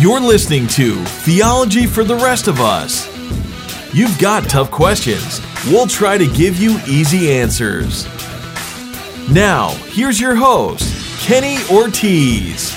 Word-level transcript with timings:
You're 0.00 0.20
listening 0.20 0.68
to 0.68 0.94
Theology 1.24 1.84
for 1.84 2.04
the 2.04 2.14
Rest 2.14 2.46
of 2.46 2.60
Us. 2.60 3.08
You've 3.92 4.16
got 4.20 4.48
tough 4.48 4.70
questions. 4.70 5.40
We'll 5.66 5.88
try 5.88 6.16
to 6.16 6.32
give 6.34 6.56
you 6.56 6.78
easy 6.86 7.32
answers. 7.32 8.06
Now, 9.28 9.70
here's 9.88 10.20
your 10.20 10.36
host, 10.36 11.20
Kenny 11.20 11.56
Ortiz. 11.68 12.76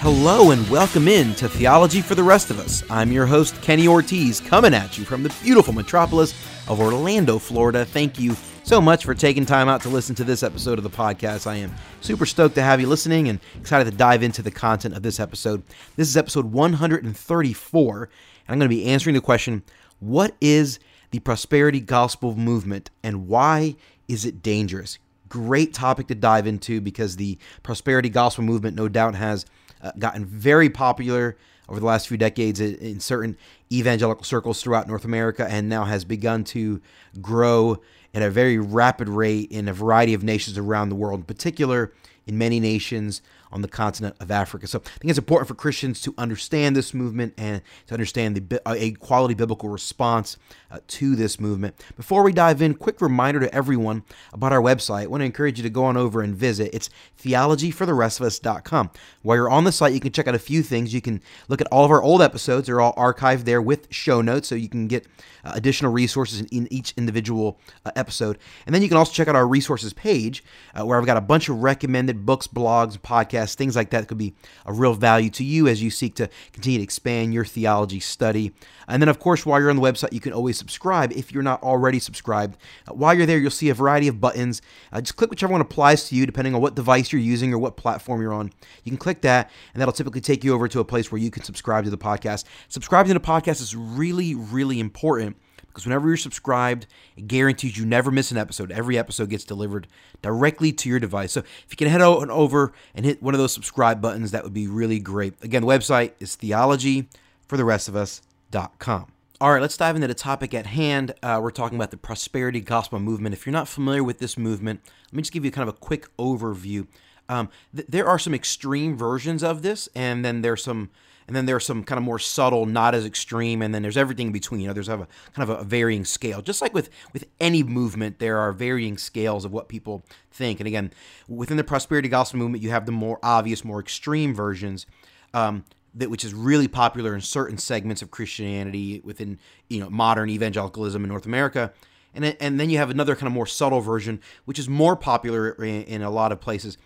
Hello 0.00 0.50
and 0.50 0.68
welcome 0.68 1.06
in 1.06 1.32
to 1.36 1.48
Theology 1.48 2.02
for 2.02 2.16
the 2.16 2.24
Rest 2.24 2.50
of 2.50 2.58
Us. 2.58 2.82
I'm 2.90 3.12
your 3.12 3.26
host, 3.26 3.54
Kenny 3.62 3.86
Ortiz, 3.86 4.40
coming 4.40 4.74
at 4.74 4.98
you 4.98 5.04
from 5.04 5.22
the 5.22 5.32
beautiful 5.44 5.72
metropolis 5.72 6.32
of 6.66 6.80
Orlando, 6.80 7.38
Florida. 7.38 7.84
Thank 7.84 8.18
you 8.18 8.34
so 8.64 8.80
much 8.80 9.04
for 9.04 9.14
taking 9.14 9.44
time 9.44 9.68
out 9.68 9.82
to 9.82 9.88
listen 9.88 10.14
to 10.14 10.24
this 10.24 10.42
episode 10.42 10.78
of 10.78 10.84
the 10.84 10.90
podcast. 10.90 11.46
I 11.46 11.56
am 11.56 11.74
super 12.00 12.26
stoked 12.26 12.54
to 12.54 12.62
have 12.62 12.80
you 12.80 12.86
listening 12.86 13.28
and 13.28 13.40
excited 13.60 13.90
to 13.90 13.96
dive 13.96 14.22
into 14.22 14.40
the 14.42 14.50
content 14.50 14.96
of 14.96 15.02
this 15.02 15.18
episode. 15.18 15.62
This 15.96 16.08
is 16.08 16.16
episode 16.16 16.46
134, 16.46 18.02
and 18.02 18.08
I'm 18.48 18.58
going 18.58 18.70
to 18.70 18.74
be 18.74 18.86
answering 18.86 19.14
the 19.14 19.20
question 19.20 19.62
What 19.98 20.34
is 20.40 20.78
the 21.10 21.18
prosperity 21.18 21.80
gospel 21.80 22.36
movement 22.36 22.90
and 23.02 23.26
why 23.26 23.76
is 24.08 24.24
it 24.24 24.42
dangerous? 24.42 24.98
Great 25.28 25.74
topic 25.74 26.06
to 26.08 26.14
dive 26.14 26.46
into 26.46 26.80
because 26.80 27.16
the 27.16 27.38
prosperity 27.62 28.08
gospel 28.08 28.44
movement, 28.44 28.76
no 28.76 28.88
doubt, 28.88 29.14
has 29.14 29.44
uh, 29.82 29.90
gotten 29.98 30.24
very 30.24 30.70
popular 30.70 31.36
over 31.68 31.80
the 31.80 31.86
last 31.86 32.08
few 32.08 32.16
decades 32.16 32.60
in 32.60 33.00
certain 33.00 33.36
evangelical 33.72 34.24
circles 34.24 34.62
throughout 34.62 34.86
North 34.86 35.04
America 35.04 35.46
and 35.48 35.68
now 35.68 35.84
has 35.84 36.04
begun 36.04 36.44
to 36.44 36.80
grow 37.20 37.80
at 38.14 38.22
a 38.22 38.30
very 38.30 38.58
rapid 38.58 39.08
rate 39.08 39.50
in 39.50 39.68
a 39.68 39.72
variety 39.72 40.14
of 40.14 40.22
nations 40.22 40.58
around 40.58 40.88
the 40.88 40.94
world, 40.94 41.20
in 41.20 41.24
particular 41.24 41.92
in 42.26 42.38
many 42.38 42.60
nations 42.60 43.22
on 43.52 43.62
the 43.62 43.68
continent 43.68 44.16
of 44.20 44.30
Africa. 44.30 44.66
So 44.66 44.80
I 44.84 44.98
think 44.98 45.10
it's 45.10 45.18
important 45.18 45.48
for 45.48 45.54
Christians 45.54 46.00
to 46.02 46.14
understand 46.18 46.74
this 46.74 46.94
movement 46.94 47.34
and 47.36 47.62
to 47.86 47.94
understand 47.94 48.36
the 48.36 48.62
a 48.66 48.92
quality 48.92 49.34
biblical 49.34 49.68
response 49.68 50.36
uh, 50.70 50.78
to 50.88 51.14
this 51.16 51.38
movement. 51.38 51.74
Before 51.96 52.22
we 52.22 52.32
dive 52.32 52.62
in, 52.62 52.74
quick 52.74 53.00
reminder 53.00 53.40
to 53.40 53.54
everyone 53.54 54.04
about 54.32 54.52
our 54.52 54.60
website. 54.60 55.02
I 55.02 55.06
want 55.06 55.20
to 55.20 55.26
encourage 55.26 55.58
you 55.58 55.62
to 55.62 55.70
go 55.70 55.84
on 55.84 55.96
over 55.96 56.22
and 56.22 56.34
visit. 56.34 56.70
It's 56.72 56.88
theologyfortherestofus.com. 57.22 58.90
While 59.22 59.36
you're 59.36 59.50
on 59.50 59.64
the 59.64 59.72
site, 59.72 59.92
you 59.92 60.00
can 60.00 60.12
check 60.12 60.26
out 60.26 60.34
a 60.34 60.38
few 60.38 60.62
things. 60.62 60.94
You 60.94 61.00
can 61.00 61.20
look 61.48 61.60
at 61.60 61.66
all 61.68 61.84
of 61.84 61.90
our 61.90 62.02
old 62.02 62.22
episodes. 62.22 62.66
They're 62.66 62.80
all 62.80 62.94
archived 62.94 63.44
there 63.44 63.60
with 63.62 63.92
show 63.92 64.22
notes, 64.22 64.48
so 64.48 64.54
you 64.54 64.68
can 64.68 64.86
get 64.88 65.06
uh, 65.44 65.52
additional 65.54 65.92
resources 65.92 66.40
in, 66.40 66.46
in 66.46 66.72
each 66.72 66.94
individual 66.96 67.58
uh, 67.84 67.90
episode. 67.96 68.38
And 68.66 68.74
then 68.74 68.82
you 68.82 68.88
can 68.88 68.96
also 68.96 69.12
check 69.12 69.28
out 69.28 69.36
our 69.36 69.46
resources 69.46 69.92
page, 69.92 70.44
uh, 70.74 70.86
where 70.86 70.98
I've 70.98 71.06
got 71.06 71.16
a 71.16 71.22
bunch 71.22 71.48
of 71.48 71.62
recommended 71.62 72.24
books, 72.24 72.46
blogs, 72.46 72.98
podcasts 72.98 73.41
podcasts, 73.42 73.54
things 73.54 73.76
like 73.76 73.90
that 73.90 74.08
could 74.08 74.18
be 74.18 74.34
a 74.66 74.72
real 74.72 74.94
value 74.94 75.30
to 75.30 75.44
you 75.44 75.68
as 75.68 75.82
you 75.82 75.90
seek 75.90 76.14
to 76.16 76.28
continue 76.52 76.78
to 76.78 76.84
expand 76.84 77.34
your 77.34 77.44
theology 77.44 78.00
study. 78.00 78.52
And 78.88 79.00
then, 79.00 79.08
of 79.08 79.18
course, 79.18 79.46
while 79.46 79.60
you're 79.60 79.70
on 79.70 79.76
the 79.76 79.82
website, 79.82 80.12
you 80.12 80.20
can 80.20 80.32
always 80.32 80.58
subscribe 80.58 81.12
if 81.12 81.32
you're 81.32 81.42
not 81.42 81.62
already 81.62 81.98
subscribed. 81.98 82.56
Uh, 82.88 82.94
while 82.94 83.14
you're 83.14 83.26
there, 83.26 83.38
you'll 83.38 83.50
see 83.50 83.68
a 83.68 83.74
variety 83.74 84.08
of 84.08 84.20
buttons. 84.20 84.60
Uh, 84.92 85.00
just 85.00 85.16
click 85.16 85.30
whichever 85.30 85.52
one 85.52 85.60
applies 85.60 86.08
to 86.08 86.14
you, 86.14 86.26
depending 86.26 86.54
on 86.54 86.60
what 86.60 86.74
device 86.74 87.12
you're 87.12 87.20
using 87.22 87.52
or 87.52 87.58
what 87.58 87.76
platform 87.76 88.20
you're 88.20 88.32
on. 88.32 88.50
You 88.84 88.90
can 88.90 88.98
click 88.98 89.22
that, 89.22 89.50
and 89.72 89.80
that'll 89.80 89.92
typically 89.92 90.20
take 90.20 90.44
you 90.44 90.54
over 90.54 90.68
to 90.68 90.80
a 90.80 90.84
place 90.84 91.10
where 91.10 91.20
you 91.20 91.30
can 91.30 91.42
subscribe 91.42 91.84
to 91.84 91.90
the 91.90 91.98
podcast. 91.98 92.44
Subscribing 92.68 93.08
to 93.08 93.14
the 93.14 93.20
podcast 93.20 93.60
is 93.60 93.74
really, 93.76 94.34
really 94.34 94.80
important 94.80 95.36
because 95.72 95.86
whenever 95.86 96.08
you're 96.08 96.18
subscribed, 96.18 96.86
it 97.16 97.26
guarantees 97.26 97.78
you 97.78 97.86
never 97.86 98.10
miss 98.10 98.30
an 98.30 98.36
episode. 98.36 98.70
Every 98.70 98.98
episode 98.98 99.30
gets 99.30 99.44
delivered 99.44 99.86
directly 100.20 100.70
to 100.72 100.86
your 100.88 100.98
device. 101.00 101.32
So 101.32 101.40
if 101.40 101.66
you 101.70 101.76
can 101.76 101.88
head 101.88 102.02
on 102.02 102.30
over 102.30 102.72
and 102.94 103.06
hit 103.06 103.22
one 103.22 103.34
of 103.34 103.40
those 103.40 103.52
subscribe 103.52 104.02
buttons, 104.02 104.32
that 104.32 104.44
would 104.44 104.52
be 104.52 104.68
really 104.68 104.98
great. 104.98 105.32
Again, 105.42 105.62
the 105.62 105.68
website 105.68 106.12
is 106.20 106.36
theologyfortherestofus.com. 106.36 109.06
All 109.40 109.50
right, 109.50 109.60
let's 109.60 109.76
dive 109.76 109.96
into 109.96 110.06
the 110.06 110.14
topic 110.14 110.54
at 110.54 110.66
hand. 110.66 111.14
Uh, 111.20 111.40
we're 111.42 111.50
talking 111.50 111.76
about 111.76 111.90
the 111.90 111.96
prosperity 111.96 112.60
gospel 112.60 113.00
movement. 113.00 113.34
If 113.34 113.44
you're 113.44 113.52
not 113.52 113.66
familiar 113.66 114.04
with 114.04 114.20
this 114.20 114.38
movement, 114.38 114.82
let 115.06 115.14
me 115.14 115.22
just 115.22 115.32
give 115.32 115.44
you 115.44 115.50
kind 115.50 115.68
of 115.68 115.74
a 115.74 115.78
quick 115.78 116.06
overview. 116.16 116.86
Um, 117.28 117.48
th- 117.74 117.88
there 117.88 118.06
are 118.06 118.20
some 118.20 118.34
extreme 118.34 118.96
versions 118.96 119.42
of 119.42 119.62
this, 119.62 119.88
and 119.96 120.24
then 120.24 120.42
there's 120.42 120.62
some 120.62 120.90
and 121.26 121.36
then 121.36 121.46
there's 121.46 121.64
some 121.64 121.84
kind 121.84 121.98
of 121.98 122.04
more 122.04 122.18
subtle, 122.18 122.66
not 122.66 122.94
as 122.94 123.04
extreme, 123.04 123.62
and 123.62 123.74
then 123.74 123.82
there's 123.82 123.96
everything 123.96 124.28
in 124.28 124.32
between. 124.32 124.60
You 124.60 124.68
know, 124.68 124.72
there's 124.72 124.88
a 124.88 125.06
kind 125.34 125.48
of 125.48 125.50
a 125.50 125.64
varying 125.64 126.04
scale. 126.04 126.42
Just 126.42 126.62
like 126.62 126.74
with 126.74 126.90
with 127.12 127.24
any 127.40 127.62
movement, 127.62 128.18
there 128.18 128.38
are 128.38 128.52
varying 128.52 128.98
scales 128.98 129.44
of 129.44 129.52
what 129.52 129.68
people 129.68 130.02
think. 130.30 130.60
And 130.60 130.66
again, 130.66 130.92
within 131.28 131.56
the 131.56 131.64
prosperity 131.64 132.08
gospel 132.08 132.38
movement, 132.38 132.62
you 132.62 132.70
have 132.70 132.86
the 132.86 132.92
more 132.92 133.18
obvious, 133.22 133.64
more 133.64 133.80
extreme 133.80 134.34
versions. 134.34 134.86
Um, 135.34 135.64
that 135.94 136.10
which 136.10 136.24
is 136.24 136.32
really 136.32 136.68
popular 136.68 137.14
in 137.14 137.20
certain 137.20 137.58
segments 137.58 138.00
of 138.00 138.10
Christianity 138.10 139.00
within 139.04 139.38
you 139.68 139.80
know 139.80 139.90
modern 139.90 140.30
evangelicalism 140.30 141.02
in 141.02 141.08
North 141.08 141.26
America, 141.26 141.72
and 142.14 142.24
and 142.24 142.58
then 142.58 142.70
you 142.70 142.78
have 142.78 142.90
another 142.90 143.14
kind 143.14 143.26
of 143.26 143.32
more 143.32 143.46
subtle 143.46 143.80
version 143.80 144.20
which 144.44 144.58
is 144.58 144.68
more 144.68 144.96
popular 144.96 145.50
in, 145.62 145.82
in 145.84 146.02
a 146.02 146.10
lot 146.10 146.32
of 146.32 146.40
places. 146.40 146.78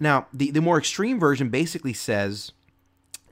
Now, 0.00 0.26
the 0.32 0.50
the 0.50 0.60
more 0.60 0.78
extreme 0.78 1.20
version 1.20 1.50
basically 1.50 1.92
says 1.92 2.52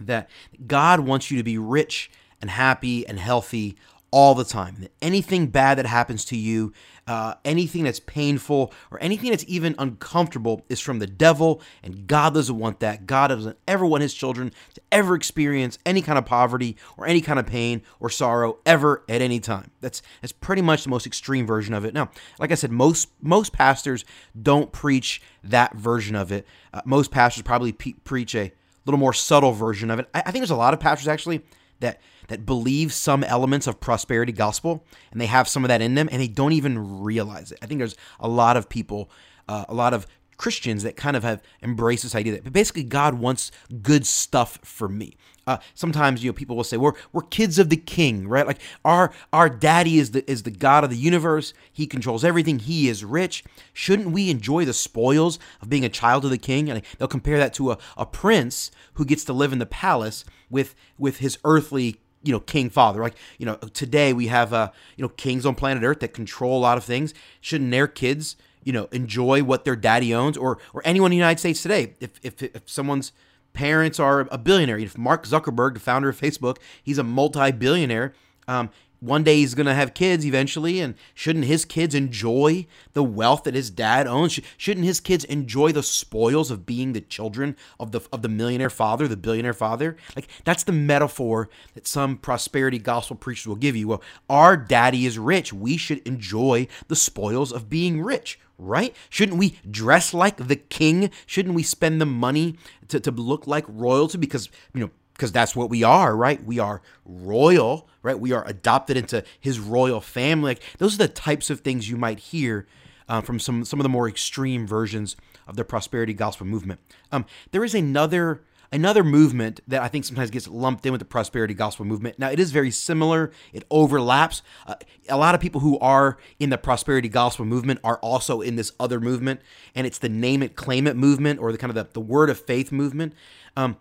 that 0.00 0.28
God 0.66 1.00
wants 1.00 1.30
you 1.30 1.36
to 1.38 1.44
be 1.44 1.58
rich 1.58 2.10
and 2.40 2.50
happy 2.50 3.06
and 3.06 3.18
healthy 3.18 3.76
all 4.10 4.34
the 4.34 4.44
time. 4.44 4.76
That 4.80 4.92
anything 5.02 5.48
bad 5.48 5.78
that 5.78 5.86
happens 5.86 6.24
to 6.26 6.36
you, 6.36 6.72
uh, 7.06 7.34
anything 7.44 7.84
that's 7.84 8.00
painful, 8.00 8.72
or 8.90 8.98
anything 9.02 9.30
that's 9.30 9.44
even 9.46 9.74
uncomfortable 9.78 10.64
is 10.68 10.80
from 10.80 10.98
the 10.98 11.06
devil, 11.06 11.60
and 11.82 12.06
God 12.06 12.34
doesn't 12.34 12.58
want 12.58 12.80
that. 12.80 13.06
God 13.06 13.28
doesn't 13.28 13.58
ever 13.66 13.84
want 13.84 14.02
his 14.02 14.14
children 14.14 14.52
to 14.74 14.80
ever 14.90 15.14
experience 15.14 15.78
any 15.84 16.02
kind 16.02 16.18
of 16.18 16.24
poverty 16.24 16.76
or 16.96 17.06
any 17.06 17.20
kind 17.20 17.38
of 17.38 17.46
pain 17.46 17.82
or 18.00 18.08
sorrow 18.08 18.58
ever 18.64 19.04
at 19.08 19.20
any 19.20 19.40
time. 19.40 19.70
That's 19.80 20.02
that's 20.20 20.32
pretty 20.32 20.62
much 20.62 20.84
the 20.84 20.90
most 20.90 21.06
extreme 21.06 21.46
version 21.46 21.74
of 21.74 21.84
it. 21.84 21.94
Now, 21.94 22.10
like 22.38 22.52
I 22.52 22.56
said, 22.56 22.72
most 22.72 23.08
most 23.20 23.52
pastors 23.52 24.04
don't 24.40 24.72
preach 24.72 25.20
that 25.44 25.74
version 25.74 26.16
of 26.16 26.32
it. 26.32 26.46
Uh, 26.72 26.82
most 26.84 27.10
pastors 27.10 27.42
probably 27.42 27.72
pe- 27.72 27.94
preach 28.04 28.34
a 28.34 28.52
little 28.88 28.98
more 28.98 29.12
subtle 29.12 29.52
version 29.52 29.90
of 29.90 29.98
it. 29.98 30.08
I, 30.14 30.20
I 30.20 30.30
think 30.30 30.42
there's 30.42 30.50
a 30.50 30.56
lot 30.56 30.74
of 30.74 30.80
pastors 30.80 31.08
actually 31.08 31.42
that 31.80 32.00
that 32.28 32.44
believe 32.44 32.92
some 32.92 33.24
elements 33.24 33.66
of 33.66 33.80
prosperity 33.80 34.32
gospel 34.32 34.84
and 35.12 35.20
they 35.20 35.26
have 35.26 35.48
some 35.48 35.64
of 35.64 35.68
that 35.68 35.80
in 35.80 35.94
them 35.94 36.08
and 36.12 36.20
they 36.20 36.28
don't 36.28 36.52
even 36.52 37.02
realize 37.02 37.52
it. 37.52 37.58
I 37.62 37.66
think 37.66 37.78
there's 37.78 37.96
a 38.20 38.28
lot 38.28 38.56
of 38.56 38.68
people, 38.68 39.10
uh, 39.48 39.64
a 39.68 39.74
lot 39.74 39.94
of 39.94 40.06
Christians 40.38 40.84
that 40.84 40.96
kind 40.96 41.16
of 41.16 41.24
have 41.24 41.42
embraced 41.62 42.04
this 42.04 42.14
idea 42.14 42.40
that 42.40 42.52
basically 42.52 42.84
God 42.84 43.14
wants 43.14 43.50
good 43.82 44.06
stuff 44.06 44.58
for 44.62 44.88
me. 44.88 45.16
Uh, 45.48 45.58
sometimes 45.74 46.22
you 46.22 46.30
know 46.30 46.34
people 46.34 46.56
will 46.56 46.64
say 46.64 46.76
we're 46.76 46.92
we're 47.12 47.22
kids 47.22 47.58
of 47.58 47.70
the 47.70 47.76
King, 47.76 48.28
right? 48.28 48.46
Like 48.46 48.60
our 48.84 49.12
our 49.32 49.48
daddy 49.48 49.98
is 49.98 50.10
the 50.12 50.28
is 50.30 50.42
the 50.42 50.50
God 50.50 50.84
of 50.84 50.90
the 50.90 50.96
universe. 50.96 51.54
He 51.72 51.86
controls 51.86 52.24
everything. 52.24 52.58
He 52.58 52.88
is 52.88 53.04
rich. 53.04 53.44
Shouldn't 53.72 54.10
we 54.10 54.30
enjoy 54.30 54.64
the 54.64 54.74
spoils 54.74 55.38
of 55.62 55.70
being 55.70 55.84
a 55.84 55.90
child 55.90 56.24
of 56.24 56.30
the 56.30 56.38
King? 56.38 56.70
And 56.70 56.82
they'll 56.98 57.08
compare 57.08 57.38
that 57.38 57.54
to 57.54 57.72
a, 57.72 57.78
a 57.96 58.06
prince 58.06 58.70
who 58.94 59.04
gets 59.04 59.24
to 59.24 59.32
live 59.32 59.52
in 59.52 59.58
the 59.58 59.66
palace 59.66 60.24
with 60.50 60.74
with 60.98 61.18
his 61.18 61.38
earthly 61.44 62.00
you 62.22 62.32
know 62.32 62.40
king 62.40 62.68
father 62.68 63.00
like 63.00 63.14
you 63.38 63.46
know 63.46 63.54
today 63.72 64.12
we 64.12 64.26
have 64.26 64.52
uh 64.52 64.70
you 64.96 65.02
know 65.02 65.08
kings 65.08 65.46
on 65.46 65.54
planet 65.54 65.84
earth 65.84 66.00
that 66.00 66.12
control 66.12 66.58
a 66.58 66.60
lot 66.60 66.76
of 66.76 66.82
things 66.82 67.14
shouldn't 67.40 67.70
their 67.70 67.86
kids 67.86 68.36
you 68.68 68.72
know 68.72 68.88
enjoy 68.92 69.42
what 69.42 69.64
their 69.64 69.76
daddy 69.76 70.14
owns 70.14 70.36
or 70.36 70.58
or 70.74 70.82
anyone 70.84 71.08
in 71.08 71.16
the 71.16 71.16
united 71.16 71.40
states 71.40 71.62
today 71.62 71.94
if 72.00 72.20
if, 72.22 72.42
if 72.42 72.62
someone's 72.66 73.12
parents 73.58 73.98
are 73.98 74.28
a 74.30 74.38
billionaire. 74.38 74.78
If 74.78 74.96
Mark 74.96 75.26
Zuckerberg, 75.26 75.74
the 75.74 75.80
founder 75.80 76.08
of 76.08 76.20
Facebook, 76.20 76.58
he's 76.82 76.98
a 76.98 77.02
multi-billionaire. 77.02 78.14
Um, 78.46 78.70
one 79.00 79.22
day 79.22 79.36
he's 79.36 79.54
going 79.54 79.66
to 79.66 79.74
have 79.74 79.94
kids 79.94 80.26
eventually, 80.26 80.80
and 80.80 80.94
shouldn't 81.14 81.44
his 81.44 81.64
kids 81.64 81.94
enjoy 81.94 82.66
the 82.94 83.02
wealth 83.04 83.44
that 83.44 83.54
his 83.54 83.70
dad 83.70 84.06
owns? 84.06 84.40
Shouldn't 84.56 84.86
his 84.86 85.00
kids 85.00 85.24
enjoy 85.24 85.72
the 85.72 85.82
spoils 85.82 86.50
of 86.50 86.66
being 86.66 86.92
the 86.92 87.00
children 87.00 87.56
of 87.78 87.92
the 87.92 88.00
of 88.12 88.22
the 88.22 88.28
millionaire 88.28 88.70
father, 88.70 89.06
the 89.06 89.16
billionaire 89.16 89.52
father? 89.52 89.96
Like 90.16 90.28
that's 90.44 90.64
the 90.64 90.72
metaphor 90.72 91.48
that 91.74 91.86
some 91.86 92.16
prosperity 92.16 92.78
gospel 92.78 93.16
preachers 93.16 93.46
will 93.46 93.56
give 93.56 93.76
you. 93.76 93.88
Well, 93.88 94.02
our 94.28 94.56
daddy 94.56 95.06
is 95.06 95.18
rich. 95.18 95.52
We 95.52 95.76
should 95.76 96.06
enjoy 96.06 96.66
the 96.88 96.96
spoils 96.96 97.52
of 97.52 97.70
being 97.70 98.02
rich, 98.02 98.40
right? 98.58 98.94
Shouldn't 99.10 99.38
we 99.38 99.58
dress 99.70 100.12
like 100.12 100.48
the 100.48 100.56
king? 100.56 101.10
Shouldn't 101.26 101.54
we 101.54 101.62
spend 101.62 102.00
the 102.00 102.06
money 102.06 102.56
to, 102.88 102.98
to 103.00 103.10
look 103.10 103.46
like 103.46 103.64
royalty? 103.68 104.18
Because, 104.18 104.48
you 104.74 104.80
know, 104.80 104.90
because 105.18 105.32
that's 105.32 105.56
what 105.56 105.68
we 105.68 105.82
are, 105.82 106.16
right? 106.16 106.42
We 106.44 106.60
are 106.60 106.80
royal, 107.04 107.88
right? 108.02 108.18
We 108.18 108.30
are 108.30 108.46
adopted 108.46 108.96
into 108.96 109.24
his 109.40 109.58
royal 109.58 110.00
family. 110.00 110.52
Like, 110.52 110.62
those 110.78 110.94
are 110.94 110.98
the 110.98 111.08
types 111.08 111.50
of 111.50 111.60
things 111.60 111.90
you 111.90 111.96
might 111.96 112.20
hear 112.20 112.68
uh, 113.08 113.20
from 113.20 113.40
some 113.40 113.64
some 113.64 113.80
of 113.80 113.82
the 113.82 113.88
more 113.88 114.08
extreme 114.08 114.66
versions 114.66 115.16
of 115.48 115.56
the 115.56 115.64
prosperity 115.64 116.14
gospel 116.14 116.46
movement. 116.46 116.80
Um, 117.10 117.26
there 117.50 117.64
is 117.64 117.74
another 117.74 118.44
another 118.70 119.02
movement 119.02 119.60
that 119.66 119.82
I 119.82 119.88
think 119.88 120.04
sometimes 120.04 120.30
gets 120.30 120.46
lumped 120.46 120.86
in 120.86 120.92
with 120.92 121.00
the 121.00 121.06
prosperity 121.06 121.54
gospel 121.54 121.84
movement. 121.84 122.18
Now, 122.18 122.30
it 122.30 122.38
is 122.38 122.52
very 122.52 122.70
similar, 122.70 123.32
it 123.52 123.64
overlaps. 123.70 124.42
Uh, 124.66 124.74
a 125.08 125.16
lot 125.16 125.34
of 125.34 125.40
people 125.40 125.62
who 125.62 125.78
are 125.80 126.18
in 126.38 126.50
the 126.50 126.58
prosperity 126.58 127.08
gospel 127.08 127.44
movement 127.44 127.80
are 127.82 127.96
also 128.00 128.40
in 128.40 128.56
this 128.56 128.72
other 128.78 129.00
movement, 129.00 129.40
and 129.74 129.86
it's 129.86 129.98
the 129.98 130.10
name 130.10 130.42
it, 130.42 130.54
claim 130.54 130.86
it 130.86 130.96
movement 130.96 131.40
or 131.40 131.50
the 131.50 131.58
kind 131.58 131.70
of 131.70 131.74
the, 131.74 131.88
the 131.94 132.00
word 132.00 132.30
of 132.30 132.38
faith 132.38 132.70
movement. 132.70 133.14
Um, 133.56 133.78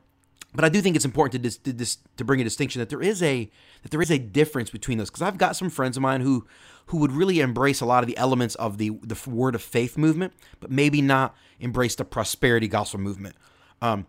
but 0.57 0.65
I 0.65 0.69
do 0.69 0.81
think 0.81 0.95
it's 0.95 1.05
important 1.05 1.43
to, 1.43 1.71
to, 1.71 1.97
to 2.17 2.25
bring 2.25 2.41
a 2.41 2.43
distinction 2.43 2.79
that 2.79 2.89
there 2.89 3.01
is 3.01 3.21
a 3.21 3.47
that 3.83 3.91
there 3.91 4.01
is 4.01 4.09
a 4.09 4.17
difference 4.17 4.71
between 4.71 4.97
those 4.97 5.07
because 5.11 5.21
I've 5.21 5.37
got 5.37 5.55
some 5.55 5.69
friends 5.69 5.97
of 5.97 6.01
mine 6.01 6.21
who 6.21 6.47
who 6.87 6.97
would 6.97 7.11
really 7.11 7.41
embrace 7.41 7.79
a 7.79 7.85
lot 7.85 8.03
of 8.03 8.07
the 8.07 8.17
elements 8.17 8.55
of 8.55 8.79
the 8.79 8.89
the 9.03 9.17
word 9.29 9.53
of 9.53 9.61
faith 9.61 9.99
movement, 9.99 10.33
but 10.59 10.71
maybe 10.71 10.99
not 10.99 11.35
embrace 11.59 11.93
the 11.93 12.03
prosperity 12.03 12.67
gospel 12.67 12.99
movement. 12.99 13.35
Um, 13.83 14.07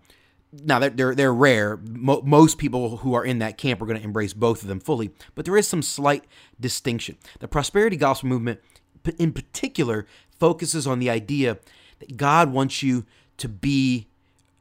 now 0.51 0.79
they're 0.79 0.89
they're, 0.89 1.15
they're 1.15 1.35
rare. 1.35 1.77
Mo- 1.77 2.23
most 2.25 2.57
people 2.57 2.97
who 2.97 3.13
are 3.13 3.27
in 3.27 3.41
that 3.41 3.59
camp 3.59 3.83
are 3.83 3.87
going 3.87 3.99
to 3.99 4.05
embrace 4.05 4.33
both 4.33 4.63
of 4.63 4.69
them 4.69 4.81
fully, 4.81 5.11
but 5.35 5.45
there 5.45 5.57
is 5.59 5.69
some 5.69 5.83
slight 5.83 6.25
distinction. 6.59 7.19
The 7.41 7.49
prosperity 7.49 7.99
gospel 7.99 8.31
movement, 8.31 8.61
in 9.19 9.35
particular, 9.35 10.07
focuses 10.31 10.87
on 10.87 10.99
the 10.99 11.11
idea 11.11 11.59
that 11.99 12.17
God 12.17 12.55
wants 12.55 12.83
you 12.83 13.05
to 13.37 13.49
be 13.51 14.09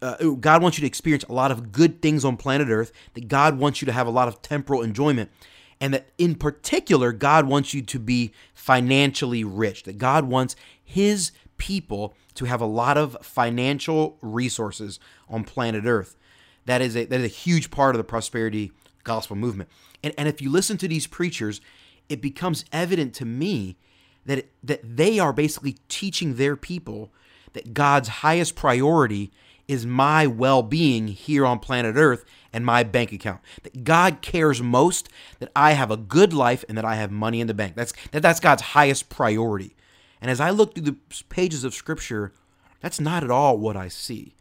uh, 0.02 0.16
God 0.40 0.62
wants 0.62 0.78
you 0.78 0.82
to 0.82 0.88
experience 0.88 1.24
a 1.24 1.34
lot 1.34 1.52
of 1.52 1.72
good 1.72 2.02
things 2.02 2.24
on 2.24 2.38
planet 2.38 2.70
Earth, 2.70 2.92
that 3.14 3.28
God 3.28 3.58
wants 3.58 3.82
you 3.82 3.86
to 3.86 3.92
have 3.92 4.08
a 4.08 4.12
lot 4.12 4.28
of 4.28 4.42
temporal 4.42 4.82
enjoyment, 4.82 5.32
and 5.80 5.94
that 5.94 6.08
in 6.18 6.36
particular, 6.36 7.12
God 7.12 7.46
wants 7.48 7.74
you 7.74 7.82
to 7.84 8.00
be 8.00 8.32
financially 8.54 9.44
rich, 9.44 9.84
that 9.84 9.98
God 9.98 10.26
wants 10.26 10.56
His 10.84 11.32
people 11.58 12.16
to 12.36 12.46
have 12.46 12.62
a 12.62 12.66
lot 12.66 12.98
of 12.98 13.18
financial 13.22 14.18
resources 14.22 15.00
on 15.28 15.44
planet 15.44 15.86
Earth. 15.86 16.16
That 16.66 16.82
is 16.82 16.96
a, 16.96 17.06
that 17.06 17.20
is 17.20 17.26
a 17.26 17.34
huge 17.34 17.72
part 17.72 17.96
of 17.96 17.98
the 17.98 18.04
prosperity 18.04 18.72
gospel 19.04 19.36
movement. 19.36 19.70
And, 20.04 20.14
and 20.18 20.28
if 20.28 20.42
you 20.42 20.52
listen 20.52 20.78
to 20.78 20.88
these 20.88 21.08
preachers, 21.08 21.62
it 22.10 22.22
becomes 22.22 22.66
evident 22.72 23.14
to 23.16 23.26
me 23.26 23.78
that, 24.26 24.50
that 24.64 24.82
they 24.84 25.18
are 25.18 25.34
basically 25.34 25.78
teaching 25.88 26.36
their 26.36 26.56
people 26.56 27.12
that 27.54 27.74
God's 27.74 28.10
highest 28.10 28.56
priority 28.56 29.32
is 29.68 29.86
my 29.86 30.26
well 30.26 30.64
being 30.64 31.08
here 31.08 31.46
on 31.46 31.60
planet 31.60 31.96
Earth 31.96 32.24
and 32.54 32.66
my 32.66 32.84
bank 32.84 33.12
account. 33.12 33.42
That 33.64 33.84
God 33.84 34.22
cares 34.22 34.62
most 34.62 35.10
that 35.40 35.52
I 35.56 35.74
have 35.74 35.92
a 35.92 35.98
good 35.98 36.34
life 36.34 36.64
and 36.70 36.78
that 36.78 36.86
I 36.86 36.96
have 36.96 37.12
money 37.12 37.42
in 37.42 37.48
the 37.48 37.54
bank. 37.54 37.76
That's, 37.76 37.94
that, 38.12 38.22
that's 38.22 38.40
God's 38.40 38.62
highest 38.62 39.10
priority. 39.10 39.76
And 40.22 40.32
as 40.32 40.40
I 40.40 40.50
look 40.50 40.74
through 40.74 40.86
the 40.86 40.96
pages 41.30 41.64
of 41.64 41.74
Scripture, 41.74 42.34
that's 42.82 43.00
not 43.00 43.24
at 43.24 43.32
all 43.32 43.58
what 43.58 43.76
I 43.76 43.90
see. 43.90 44.37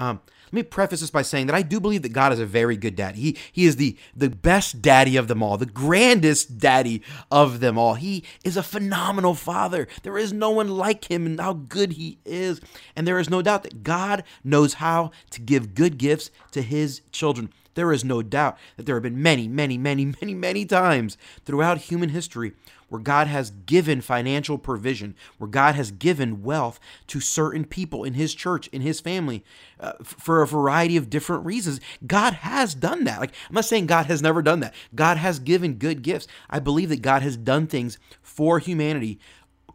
Um, 0.00 0.20
let 0.46 0.52
me 0.52 0.62
preface 0.62 1.00
this 1.00 1.10
by 1.10 1.22
saying 1.22 1.46
that 1.46 1.54
I 1.54 1.60
do 1.62 1.78
believe 1.78 2.02
that 2.02 2.14
God 2.14 2.32
is 2.32 2.40
a 2.40 2.46
very 2.46 2.76
good 2.76 2.96
daddy. 2.96 3.20
He, 3.20 3.38
he 3.52 3.66
is 3.66 3.76
the, 3.76 3.96
the 4.16 4.30
best 4.30 4.80
daddy 4.80 5.16
of 5.16 5.28
them 5.28 5.42
all, 5.42 5.58
the 5.58 5.66
grandest 5.66 6.58
daddy 6.58 7.02
of 7.30 7.60
them 7.60 7.76
all. 7.76 7.94
He 7.94 8.24
is 8.42 8.56
a 8.56 8.62
phenomenal 8.62 9.34
father. 9.34 9.86
There 10.02 10.16
is 10.16 10.32
no 10.32 10.50
one 10.50 10.68
like 10.68 11.08
him 11.10 11.26
and 11.26 11.38
how 11.38 11.52
good 11.52 11.92
he 11.92 12.18
is. 12.24 12.62
And 12.96 13.06
there 13.06 13.18
is 13.18 13.28
no 13.28 13.42
doubt 13.42 13.62
that 13.62 13.84
God 13.84 14.24
knows 14.42 14.74
how 14.74 15.12
to 15.30 15.40
give 15.40 15.74
good 15.74 15.98
gifts 15.98 16.30
to 16.52 16.62
his 16.62 17.02
children. 17.12 17.52
There 17.74 17.92
is 17.92 18.02
no 18.02 18.22
doubt 18.22 18.58
that 18.76 18.86
there 18.86 18.96
have 18.96 19.02
been 19.02 19.22
many, 19.22 19.46
many, 19.46 19.78
many, 19.78 20.06
many, 20.06 20.34
many 20.34 20.64
times 20.64 21.16
throughout 21.44 21.78
human 21.78 22.08
history 22.08 22.52
where 22.90 23.00
God 23.00 23.28
has 23.28 23.50
given 23.50 24.00
financial 24.00 24.58
provision, 24.58 25.14
where 25.38 25.48
God 25.48 25.76
has 25.76 25.90
given 25.90 26.42
wealth 26.42 26.78
to 27.06 27.20
certain 27.20 27.64
people 27.64 28.04
in 28.04 28.14
His 28.14 28.34
church, 28.34 28.66
in 28.68 28.82
His 28.82 29.00
family, 29.00 29.44
uh, 29.78 29.92
for 30.02 30.42
a 30.42 30.46
variety 30.46 30.96
of 30.96 31.08
different 31.08 31.46
reasons. 31.46 31.80
God 32.06 32.34
has 32.34 32.74
done 32.74 33.04
that. 33.04 33.20
Like, 33.20 33.32
I'm 33.48 33.54
not 33.54 33.64
saying 33.64 33.86
God 33.86 34.06
has 34.06 34.20
never 34.20 34.42
done 34.42 34.60
that. 34.60 34.74
God 34.94 35.16
has 35.16 35.38
given 35.38 35.74
good 35.74 36.02
gifts. 36.02 36.26
I 36.50 36.58
believe 36.58 36.88
that 36.90 37.00
God 37.00 37.22
has 37.22 37.36
done 37.36 37.68
things 37.68 37.98
for 38.22 38.58
humanity, 38.58 39.20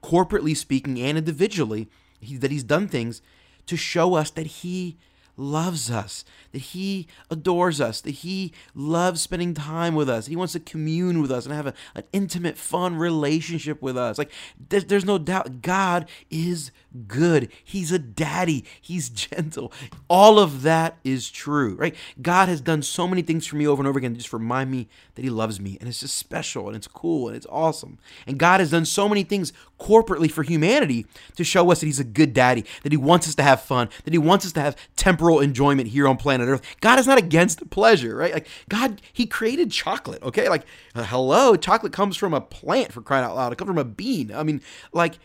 corporately 0.03 0.56
speaking 0.56 1.01
and 1.01 1.17
individually, 1.17 1.88
he, 2.19 2.38
that 2.38 2.51
He's 2.51 2.63
done 2.63 2.88
things 2.88 3.21
to 3.65 3.77
show 3.77 4.13
us 4.15 4.29
that 4.31 4.47
He 4.47 4.97
loves 5.37 5.91
us, 5.91 6.23
that 6.51 6.59
He 6.59 7.07
adores 7.29 7.81
us, 7.81 8.01
that 8.01 8.11
He 8.11 8.53
loves 8.73 9.21
spending 9.21 9.53
time 9.53 9.95
with 9.95 10.09
us. 10.09 10.27
He 10.27 10.35
wants 10.35 10.53
to 10.53 10.59
commune 10.59 11.21
with 11.21 11.31
us 11.31 11.45
and 11.45 11.53
have 11.53 11.67
a, 11.67 11.73
an 11.95 12.03
intimate, 12.13 12.57
fun 12.57 12.95
relationship 12.95 13.81
with 13.81 13.97
us. 13.97 14.17
Like, 14.17 14.31
there's, 14.69 14.85
there's 14.85 15.05
no 15.05 15.17
doubt 15.17 15.61
God 15.61 16.07
is 16.29 16.71
good. 17.07 17.51
He's 17.63 17.92
a 17.92 18.00
daddy. 18.00 18.65
He's 18.81 19.09
gentle. 19.25 19.71
All 20.07 20.39
of 20.39 20.62
that 20.63 20.97
is 21.03 21.30
true, 21.30 21.75
right? 21.75 21.95
God 22.21 22.50
has 22.50 22.62
done 22.62 22.81
so 22.81 23.07
many 23.07 23.21
things 23.21 23.45
for 23.45 23.56
me 23.56 23.68
over 23.68 23.81
and 23.81 23.88
over 23.88 24.00
again 24.00 24.15
just 24.15 24.33
remind 24.33 24.71
me 24.71 24.88
that 25.15 25.21
He 25.24 25.30
loves 25.30 25.59
me. 25.59 25.77
And 25.80 25.89
it's 25.89 26.00
just 26.00 26.18
special 26.18 26.68
and 26.68 26.75
it's 26.75 26.88
cool 26.88 27.27
and 27.27 27.36
it's 27.36 27.47
awesome. 27.50 27.97
And 28.25 28.38
God 28.38 28.59
has 28.59 28.71
done 28.71 28.86
so 28.86 29.07
many 29.07 29.24
things 29.24 29.53
corporately 29.80 30.31
for 30.31 30.44
humanity 30.44 31.06
to 31.36 31.44
show 31.44 31.71
us 31.71 31.80
that 31.80 31.86
He's 31.86 32.00
a 32.00 32.06
good 32.06 32.33
daddy, 32.33 32.65
that 32.83 32.92
He 32.92 32.98
wants 32.98 33.27
us 33.27 33.36
to 33.36 33.44
have 33.44 33.62
fun, 33.62 33.89
that 34.03 34.13
He 34.13 34.18
wants 34.18 34.45
us 34.45 34.53
to 34.53 34.62
have 34.62 34.75
temporal 34.95 35.39
enjoyment 35.39 35.89
here 35.89 36.07
on 36.07 36.18
planet 36.18 36.48
Earth. 36.48 36.62
God 36.81 37.00
is 37.00 37.07
not 37.07 37.18
against 37.18 37.69
pleasure, 37.69 38.15
right? 38.15 38.33
Like, 38.33 38.48
God, 38.69 39.01
He 39.12 39.25
created 39.25 39.71
chocolate, 39.71 40.21
okay? 40.24 40.50
Like, 40.50 40.65
uh, 40.94 41.03
hello, 41.03 41.56
chocolate 41.56 41.94
comes 41.94 42.18
from 42.18 42.33
a 42.33 42.41
plant 42.41 42.91
for 42.91 43.01
crying 43.01 43.25
out 43.25 43.36
loud. 43.36 43.51
It 43.51 43.57
comes 43.57 43.69
from 43.69 43.77
a 43.77 43.86
bean. 43.86 44.33
I 44.33 44.44
mean, 44.44 44.62
like, 44.94 45.19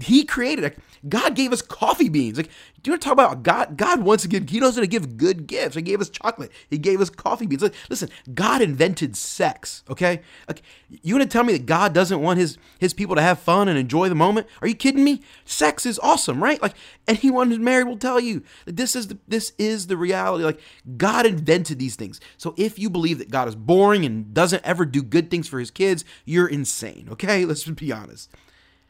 he 0.00 0.24
created 0.24 0.64
it. 0.64 0.78
God 1.06 1.34
gave 1.34 1.52
us 1.52 1.60
coffee 1.60 2.08
beans. 2.08 2.38
Like, 2.38 2.46
do 2.46 2.88
you 2.88 2.92
want 2.92 3.02
to 3.02 3.08
talk 3.08 3.12
about 3.12 3.42
God? 3.42 3.76
God 3.76 4.02
wants 4.02 4.22
to 4.22 4.28
give, 4.28 4.48
He 4.48 4.58
knows 4.58 4.74
how 4.74 4.80
to 4.80 4.86
give 4.86 5.16
good 5.16 5.46
gifts. 5.46 5.74
He 5.74 5.82
gave 5.82 6.00
us 6.00 6.08
chocolate. 6.08 6.50
He 6.70 6.78
gave 6.78 7.00
us 7.00 7.10
coffee 7.10 7.46
beans. 7.46 7.62
Like, 7.62 7.74
listen, 7.90 8.08
God 8.32 8.62
invented 8.62 9.16
sex, 9.16 9.82
okay? 9.90 10.22
Like, 10.48 10.62
you 10.88 11.14
want 11.14 11.28
to 11.28 11.32
tell 11.32 11.44
me 11.44 11.52
that 11.52 11.66
God 11.66 11.92
doesn't 11.92 12.22
want 12.22 12.38
his, 12.38 12.56
his 12.78 12.94
people 12.94 13.16
to 13.16 13.22
have 13.22 13.38
fun 13.38 13.68
and 13.68 13.78
enjoy 13.78 14.08
the 14.08 14.14
moment? 14.14 14.46
Are 14.62 14.68
you 14.68 14.74
kidding 14.74 15.04
me? 15.04 15.20
Sex 15.44 15.84
is 15.84 15.98
awesome, 15.98 16.42
right? 16.42 16.62
Like, 16.62 16.74
anyone 17.06 17.50
who's 17.50 17.58
married 17.58 17.86
will 17.86 17.98
tell 17.98 18.18
you 18.20 18.42
that 18.64 18.76
this 18.76 18.96
is 18.96 19.08
the, 19.08 19.18
this 19.28 19.52
is 19.58 19.88
the 19.88 19.96
reality. 19.96 20.44
Like, 20.44 20.60
God 20.96 21.26
invented 21.26 21.78
these 21.78 21.96
things. 21.96 22.20
So 22.38 22.54
if 22.56 22.78
you 22.78 22.88
believe 22.88 23.18
that 23.18 23.30
God 23.30 23.48
is 23.48 23.56
boring 23.56 24.06
and 24.06 24.32
doesn't 24.32 24.64
ever 24.64 24.86
do 24.86 25.02
good 25.02 25.30
things 25.30 25.48
for 25.48 25.58
his 25.58 25.70
kids, 25.70 26.04
you're 26.24 26.48
insane, 26.48 27.08
okay? 27.10 27.44
Let's 27.44 27.64
be 27.64 27.92
honest. 27.92 28.30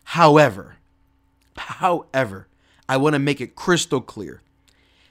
However, 0.05 0.77
However, 1.57 2.49
I 2.89 2.97
want 2.97 3.15
to 3.15 3.19
make 3.19 3.41
it 3.41 3.55
crystal 3.55 4.01
clear 4.01 4.43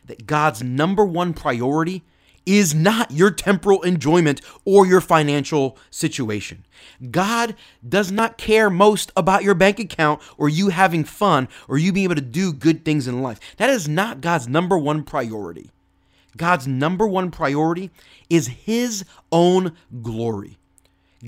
that 0.06 0.28
God's 0.28 0.64
number 0.64 1.06
one 1.06 1.34
priority 1.34 2.04
is 2.46 2.74
not 2.74 3.12
your 3.12 3.32
temporal 3.32 3.82
enjoyment 3.84 4.42
or 4.66 4.86
your 4.86 5.02
financial 5.02 5.78
situation. 5.90 6.66
God 7.12 7.56
does 7.88 8.12
not 8.12 8.38
care 8.38 8.70
most 8.70 9.12
about 9.16 9.44
your 9.44 9.54
bank 9.54 9.80
account 9.80 10.22
or 10.38 10.50
you 10.50 10.70
having 10.70 11.04
fun 11.04 11.48
or 11.68 11.78
you 11.78 11.94
being 11.94 12.06
able 12.06 12.16
to 12.16 12.22
do 12.22 12.52
good 12.52 12.84
things 12.84 13.08
in 13.08 13.22
life. 13.22 13.40
That 13.58 13.70
is 13.70 13.88
not 13.88 14.22
God's 14.22 14.48
number 14.48 14.78
one 14.78 15.04
priority. 15.04 15.70
God's 16.36 16.68
number 16.68 17.08
one 17.08 17.30
priority 17.30 17.92
is 18.30 18.48
His 18.48 19.06
own 19.32 19.74
glory. 20.02 20.58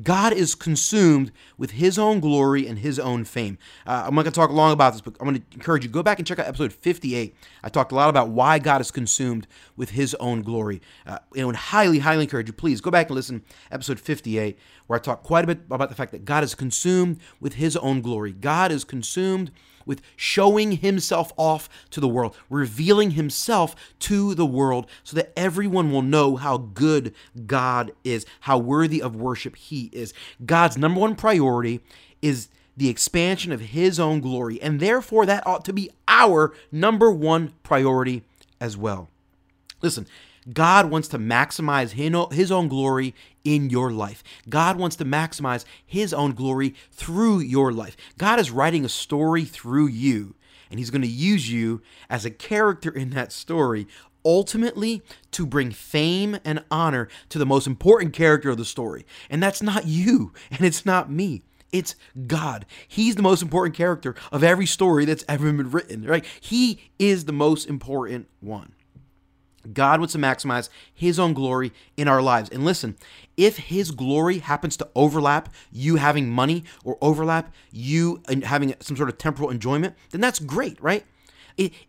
God 0.02 0.34
is 0.34 0.56
consumed 0.56 1.32
with 1.58 1.72
his 1.72 2.00
own 2.00 2.20
glory 2.20 2.66
and 2.66 2.80
his 2.80 2.98
own 2.98 3.26
fame. 3.26 3.58
Uh, 3.86 4.06
I'm 4.08 4.16
not 4.16 4.24
going 4.24 4.32
to 4.34 4.40
talk 4.40 4.50
long 4.50 4.72
about 4.72 4.94
this, 4.94 5.02
but 5.02 5.16
I'm 5.20 5.28
going 5.28 5.42
to 5.42 5.44
encourage 5.54 5.84
you 5.84 5.90
go 5.90 6.02
back 6.02 6.18
and 6.20 6.28
check 6.28 6.40
out 6.40 6.48
episode 6.48 6.74
58. 6.74 7.36
I 7.64 7.70
talked 7.70 7.92
a 7.92 7.96
lot 7.96 8.10
about 8.10 8.30
why 8.30 8.60
God 8.60 8.82
is 8.82 8.90
consumed 8.90 9.46
with 9.76 9.92
his 9.92 10.16
own 10.16 10.42
glory. 10.42 10.82
Uh, 11.06 11.20
and 11.36 11.56
highly, 11.56 12.00
highly 12.00 12.24
encourage 12.24 12.48
you, 12.48 12.54
please 12.54 12.82
go 12.82 12.90
back 12.90 13.08
and 13.08 13.16
listen 13.16 13.44
episode 13.72 14.00
58, 14.00 14.58
where 14.88 14.98
I 14.98 15.02
talk 15.02 15.24
quite 15.24 15.44
a 15.44 15.48
bit 15.48 15.60
about 15.70 15.90
the 15.90 15.96
fact 15.96 16.12
that 16.12 16.26
God 16.26 16.44
is 16.44 16.56
consumed 16.56 17.20
with 17.40 17.56
his 17.56 17.78
own 17.78 18.02
glory. 18.02 18.32
God 18.32 18.72
is 18.72 18.84
consumed 18.84 19.52
with 19.86 20.02
showing 20.16 20.74
himself 20.74 21.32
off 21.38 21.70
to 21.92 22.00
the 22.00 22.08
world, 22.08 22.36
revealing 22.50 23.12
himself 23.12 23.76
to 24.00 24.34
the 24.36 24.46
world 24.46 24.88
so 25.04 25.16
that 25.16 25.32
everyone 25.38 25.92
will 25.92 26.02
know 26.02 26.36
how 26.36 26.58
good 26.58 27.14
God 27.46 27.92
is, 28.04 28.26
how 28.42 28.58
worthy 28.58 29.02
of 29.02 29.16
worship 29.16 29.56
he 29.56 29.90
is. 29.92 30.14
God's 30.46 30.78
number 30.78 31.00
one 31.00 31.16
priority 31.16 31.82
is 32.22 32.50
the 32.76 32.90
expansion 32.90 33.52
of 33.52 33.62
his 33.62 34.00
own 34.00 34.20
glory, 34.20 34.62
and 34.62 34.80
therefore 34.80 35.26
that 35.26 35.46
ought 35.46 35.64
to 35.66 35.74
be 35.74 35.92
our 36.08 36.54
number 36.72 37.12
one 37.12 37.54
priority 37.62 38.24
as 38.60 38.76
well. 38.76 39.10
Listen, 39.82 40.08
God 40.52 40.90
wants 40.90 41.08
to 41.10 41.20
maximize 41.20 41.92
his 41.92 42.52
own 42.52 42.68
glory 42.68 43.14
in 43.44 43.70
your 43.70 43.92
life. 43.92 44.24
God 44.50 44.78
wants 44.78 44.96
to 44.98 45.06
maximize 45.06 45.66
his 45.86 46.14
own 46.14 46.34
glory 46.34 46.76
through 46.92 47.40
your 47.40 47.72
life. 47.72 47.98
God 48.18 48.40
is 48.40 48.52
writing 48.52 48.86
a 48.86 48.90
story 48.90 49.46
through 49.46 49.88
you, 49.88 50.36
and 50.70 50.80
he's 50.80 50.90
going 50.90 51.02
to 51.02 51.08
use 51.08 51.52
you 51.52 51.82
as 52.10 52.26
a 52.26 52.32
character 52.32 52.92
in 52.92 53.12
that 53.12 53.32
story 53.32 53.88
ultimately 54.26 55.02
to 55.32 55.46
bring 55.46 55.72
fame 55.72 56.38
and 56.46 56.64
honor 56.72 57.10
to 57.30 57.38
the 57.38 57.46
most 57.46 57.68
important 57.68 58.14
character 58.14 58.50
of 58.50 58.58
the 58.58 58.66
story. 58.66 59.06
And 59.30 59.42
that's 59.42 59.62
not 59.62 59.86
you, 59.86 60.34
and 60.52 60.62
it's 60.62 60.86
not 60.86 61.12
me. 61.12 61.44
It's 61.72 61.96
God. 62.28 62.66
He's 62.88 63.16
the 63.16 63.24
most 63.24 63.42
important 63.42 63.76
character 63.76 64.16
of 64.32 64.44
every 64.44 64.68
story 64.68 65.06
that's 65.06 65.26
ever 65.28 65.52
been 65.52 65.72
written, 65.72 66.06
right? 66.06 66.24
He 66.40 66.92
is 67.00 67.26
the 67.26 67.34
most 67.34 67.68
important 67.68 68.28
one. 68.40 68.74
God 69.72 70.00
wants 70.00 70.14
to 70.14 70.20
maximize 70.20 70.70
his 70.94 71.20
own 71.20 71.34
glory 71.34 71.72
in 71.96 72.08
our 72.08 72.22
lives. 72.22 72.50
And 72.50 72.66
listen, 72.66 72.98
if 73.38 73.58
his 73.58 73.92
glory 73.92 74.40
happens 74.40 74.76
to 74.78 74.90
overlap 74.96 75.54
you 75.72 75.96
having 75.96 76.30
money 76.30 76.64
or 76.84 76.98
overlap 77.02 77.54
you 77.72 78.22
having 78.44 78.76
some 78.80 78.98
sort 78.98 79.10
of 79.10 79.18
temporal 79.18 79.50
enjoyment, 79.50 79.96
then 80.12 80.22
that's 80.22 80.40
great, 80.40 80.82
right? 80.82 81.06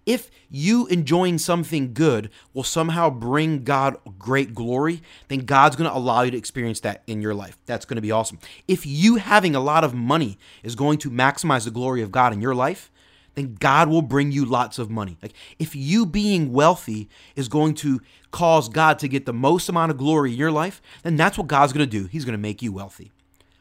If 0.05 0.31
you 0.51 0.87
enjoying 0.89 1.39
something 1.39 1.95
good 1.95 2.29
will 2.53 2.65
somehow 2.65 3.09
bring 3.09 3.65
God 3.65 3.97
great 4.19 4.55
glory, 4.55 5.01
then 5.29 5.41
God's 5.41 5.75
going 5.75 5.89
to 5.89 5.97
allow 5.97 6.21
you 6.21 6.31
to 6.33 6.37
experience 6.37 6.81
that 6.81 7.03
in 7.07 7.23
your 7.23 7.35
life. 7.35 7.57
That's 7.65 7.87
going 7.87 7.97
to 7.97 8.03
be 8.03 8.13
awesome. 8.13 8.39
If 8.69 8.85
you 8.85 9.17
having 9.17 9.57
a 9.57 9.61
lot 9.61 9.83
of 9.83 9.95
money 9.95 10.39
is 10.63 10.75
going 10.75 10.99
to 10.99 11.11
maximize 11.11 11.65
the 11.65 11.71
glory 11.71 12.03
of 12.03 12.13
God 12.13 12.35
in 12.35 12.43
your 12.43 12.55
life, 12.55 12.91
then 13.35 13.57
God 13.59 13.89
will 13.89 14.03
bring 14.03 14.33
you 14.33 14.45
lots 14.45 14.79
of 14.79 14.91
money. 14.91 15.17
Like 15.23 15.35
if 15.59 15.75
you 15.75 16.07
being 16.07 16.53
wealthy 16.53 17.09
is 17.37 17.49
going 17.49 17.75
to 17.75 18.01
cause 18.31 18.69
God 18.69 18.99
to 19.01 19.09
get 19.09 19.27
the 19.27 19.33
most 19.33 19.69
amount 19.69 19.91
of 19.91 19.99
glory 19.99 20.33
in 20.33 20.39
your 20.39 20.53
life, 20.53 20.81
then 21.03 21.17
that's 21.17 21.39
what 21.39 21.47
God's 21.47 21.73
going 21.73 21.89
to 21.89 21.99
do. 21.99 22.07
He's 22.07 22.25
going 22.25 22.33
to 22.33 22.39
make 22.39 22.63
you 22.63 22.73
wealthy. 22.73 23.13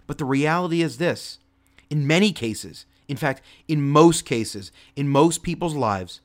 But 0.08 0.18
the 0.18 0.26
reality 0.26 0.82
is 0.82 0.98
this 0.98 1.40
in 1.90 2.08
many 2.08 2.32
cases, 2.32 2.86
in 3.08 3.18
fact, 3.18 3.42
in 3.68 3.82
most 3.82 4.26
cases, 4.26 4.72
in 4.96 5.08
most 5.10 5.44
people's 5.44 5.76
lives, 5.76 6.22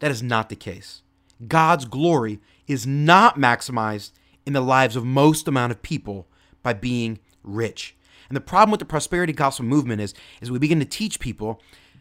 that 0.00 0.10
is 0.10 0.22
not 0.22 0.48
the 0.48 0.56
case. 0.56 1.02
God's 1.46 1.84
glory 1.84 2.40
is 2.66 2.86
not 2.86 3.38
maximized 3.38 4.12
in 4.44 4.52
the 4.52 4.60
lives 4.60 4.96
of 4.96 5.04
most 5.04 5.48
amount 5.48 5.72
of 5.72 5.82
people 5.82 6.26
by 6.62 6.72
being 6.72 7.18
rich. 7.42 7.94
And 8.28 8.36
the 8.36 8.40
problem 8.40 8.70
with 8.70 8.80
the 8.80 8.86
prosperity 8.86 9.32
gospel 9.32 9.64
movement 9.64 10.00
is, 10.00 10.14
is 10.40 10.50
we 10.50 10.58
begin 10.58 10.80
to 10.80 10.84
teach 10.84 11.20
people 11.20 11.60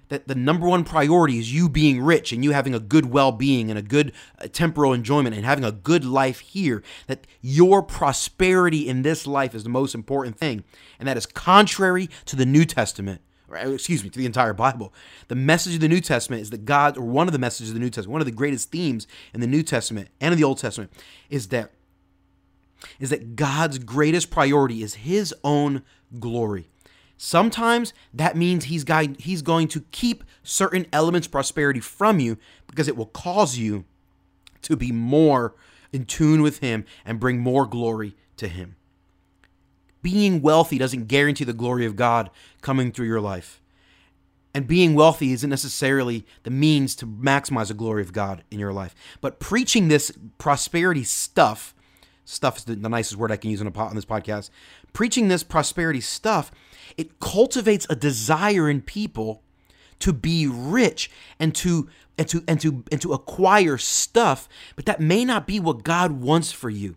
that 0.10 0.28
the 0.28 0.36
number 0.36 0.68
one 0.68 0.84
priority 0.84 1.40
is 1.40 1.54
you 1.54 1.70
being 1.70 2.02
rich 2.02 2.32
and 2.32 2.44
you 2.44 2.52
having 2.52 2.74
a 2.74 2.80
good 2.80 3.08
well-being 3.08 3.70
and 3.70 3.80
a 3.80 3.82
good 3.82 4.12
uh, 4.40 4.48
temporal 4.48 4.94
enjoyment 4.94 5.36
and 5.36 5.46
having 5.46 5.64
a 5.64 5.72
good 5.72 6.06
life 6.06 6.40
here 6.40 6.84
that 7.08 7.26
your 7.42 7.82
prosperity 7.82 8.88
in 8.88 9.02
this 9.02 9.26
life 9.26 9.56
is 9.56 9.64
the 9.64 9.70
most 9.70 9.96
important 9.96 10.38
thing. 10.38 10.64
And 11.00 11.08
that 11.08 11.18
is 11.18 11.26
contrary 11.26 12.10
to 12.26 12.36
the 12.36 12.46
new 12.46 12.66
testament 12.66 13.22
or 13.48 13.58
uh, 13.58 13.70
excuse 13.70 14.04
me 14.04 14.10
to 14.10 14.20
the 14.20 14.26
entire 14.26 14.54
bible. 14.54 14.94
The 15.28 15.36
message 15.36 15.76
of 15.76 15.82
the 15.82 15.88
new 15.88 16.02
testament 16.02 16.42
is 16.42 16.50
that 16.50 16.66
god 16.66 16.98
or 16.98 17.04
one 17.04 17.28
of 17.28 17.34
the 17.34 17.40
messages 17.40 17.70
of 17.70 17.76
the 17.76 17.80
new 17.80 17.90
testament 17.90 18.14
one 18.14 18.22
of 18.22 18.26
the 18.26 18.32
greatest 18.32 18.72
themes 18.72 19.08
in 19.34 19.42
the 19.42 19.48
new 19.48 19.64
testament 19.64 20.10
and 20.20 20.34
in 20.34 20.38
the 20.38 20.44
old 20.44 20.58
testament 20.58 20.92
is 21.30 21.50
that 21.50 21.72
is 23.00 23.10
that 23.10 23.36
god's 23.36 23.80
greatest 23.80 24.30
priority 24.30 24.84
is 24.84 24.96
his 24.96 25.34
own 25.44 25.84
glory 26.20 26.70
Sometimes 27.18 27.94
that 28.14 28.36
means 28.36 28.66
he's 28.66 28.86
he's 29.20 29.42
going 29.42 29.68
to 29.70 29.82
keep 29.92 30.24
certain 30.44 30.86
elements 30.92 31.28
of 31.28 31.32
prosperity 31.32 31.80
from 31.80 32.20
you 32.20 32.38
because 32.68 32.88
it 32.88 32.98
will 32.98 33.06
cause 33.08 33.58
you 33.58 33.86
to 34.64 34.76
be 34.76 34.92
more 34.92 35.56
in 35.94 36.06
tune 36.06 36.42
with 36.42 36.60
him 36.60 36.86
and 37.06 37.20
bring 37.20 37.40
more 37.40 37.66
glory 37.66 38.16
to 38.38 38.48
him. 38.48 38.76
Being 40.02 40.42
wealthy 40.42 40.78
doesn't 40.78 41.08
guarantee 41.08 41.46
the 41.46 41.54
glory 41.54 41.86
of 41.86 41.96
God 41.96 42.30
coming 42.62 42.92
through 42.92 43.08
your 43.08 43.22
life. 43.22 43.62
And 44.54 44.68
being 44.68 44.94
wealthy 44.94 45.34
isn't 45.34 45.50
necessarily 45.50 46.26
the 46.44 46.50
means 46.50 46.96
to 46.96 47.06
maximize 47.06 47.68
the 47.68 47.74
glory 47.74 48.02
of 48.02 48.14
God 48.14 48.44
in 48.50 48.60
your 48.60 48.72
life. 48.72 48.96
But 49.20 49.40
preaching 49.40 49.88
this 49.88 50.18
prosperity 50.38 51.04
stuff, 51.04 51.75
stuff 52.26 52.58
is 52.58 52.66
the, 52.66 52.76
nicest 52.76 53.16
word 53.16 53.32
I 53.32 53.38
can 53.38 53.52
use 53.52 53.62
on, 53.62 53.68
a, 53.68 53.80
on 53.80 53.96
this 53.96 54.06
podcast, 54.06 54.50
preaching 54.94 55.28
this 55.28 55.44
prosperity 55.44 56.02
stuff 56.02 56.52
it 56.98 57.20
cultivates 57.20 57.88
a 57.90 57.96
desire 57.96 58.70
in 58.70 58.82
people 58.82 59.42
to 60.00 60.14
be 60.14 60.48
rich 60.48 61.10
and 61.40 61.54
to 61.56 61.90
and 62.18 62.28
to 62.30 62.44
and 62.48 62.60
to 62.62 62.84
and 62.92 63.02
to 63.02 63.14
acquire 63.14 63.78
stuff, 63.78 64.48
but 64.76 64.86
that 64.86 65.00
may 65.00 65.26
not 65.26 65.48
be 65.48 65.60
what 65.60 65.84
God 65.84 66.12
wants 66.14 66.52
for 66.52 66.70
you. 66.70 66.96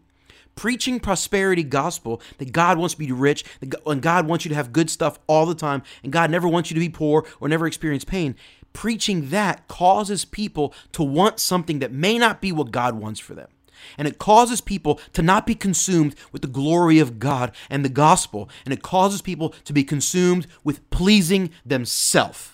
Preaching 0.54 0.98
prosperity 0.98 1.62
gospel 1.62 2.20
that 2.38 2.50
God 2.50 2.78
wants 2.78 2.94
you 2.94 3.06
to 3.06 3.12
be 3.14 3.20
rich, 3.20 3.44
and 3.60 4.02
God 4.02 4.26
wants 4.26 4.44
you 4.44 4.48
to 4.48 4.56
have 4.56 4.72
good 4.72 4.90
stuff 4.90 5.18
all 5.28 5.46
the 5.46 5.54
time, 5.54 5.82
and 6.02 6.12
God 6.12 6.32
never 6.32 6.48
wants 6.48 6.70
you 6.70 6.74
to 6.74 6.80
be 6.80 6.88
poor 6.88 7.24
or 7.40 7.48
never 7.48 7.66
experience 7.66 8.04
pain. 8.04 8.34
Preaching 8.72 9.30
that 9.30 9.66
causes 9.68 10.24
people 10.24 10.74
to 10.92 11.02
want 11.02 11.38
something 11.38 11.78
that 11.78 11.92
may 11.92 12.18
not 12.18 12.40
be 12.40 12.50
what 12.50 12.72
God 12.72 12.94
wants 12.94 13.20
for 13.20 13.34
them. 13.34 13.48
And 13.96 14.08
it 14.08 14.18
causes 14.18 14.60
people 14.60 15.00
to 15.12 15.22
not 15.22 15.46
be 15.46 15.54
consumed 15.54 16.14
with 16.32 16.42
the 16.42 16.48
glory 16.48 16.98
of 16.98 17.18
God 17.18 17.54
and 17.70 17.84
the 17.84 17.88
gospel. 17.88 18.48
And 18.64 18.74
it 18.74 18.82
causes 18.82 19.22
people 19.22 19.50
to 19.64 19.72
be 19.72 19.84
consumed 19.84 20.46
with 20.64 20.88
pleasing 20.90 21.50
themselves. 21.64 22.52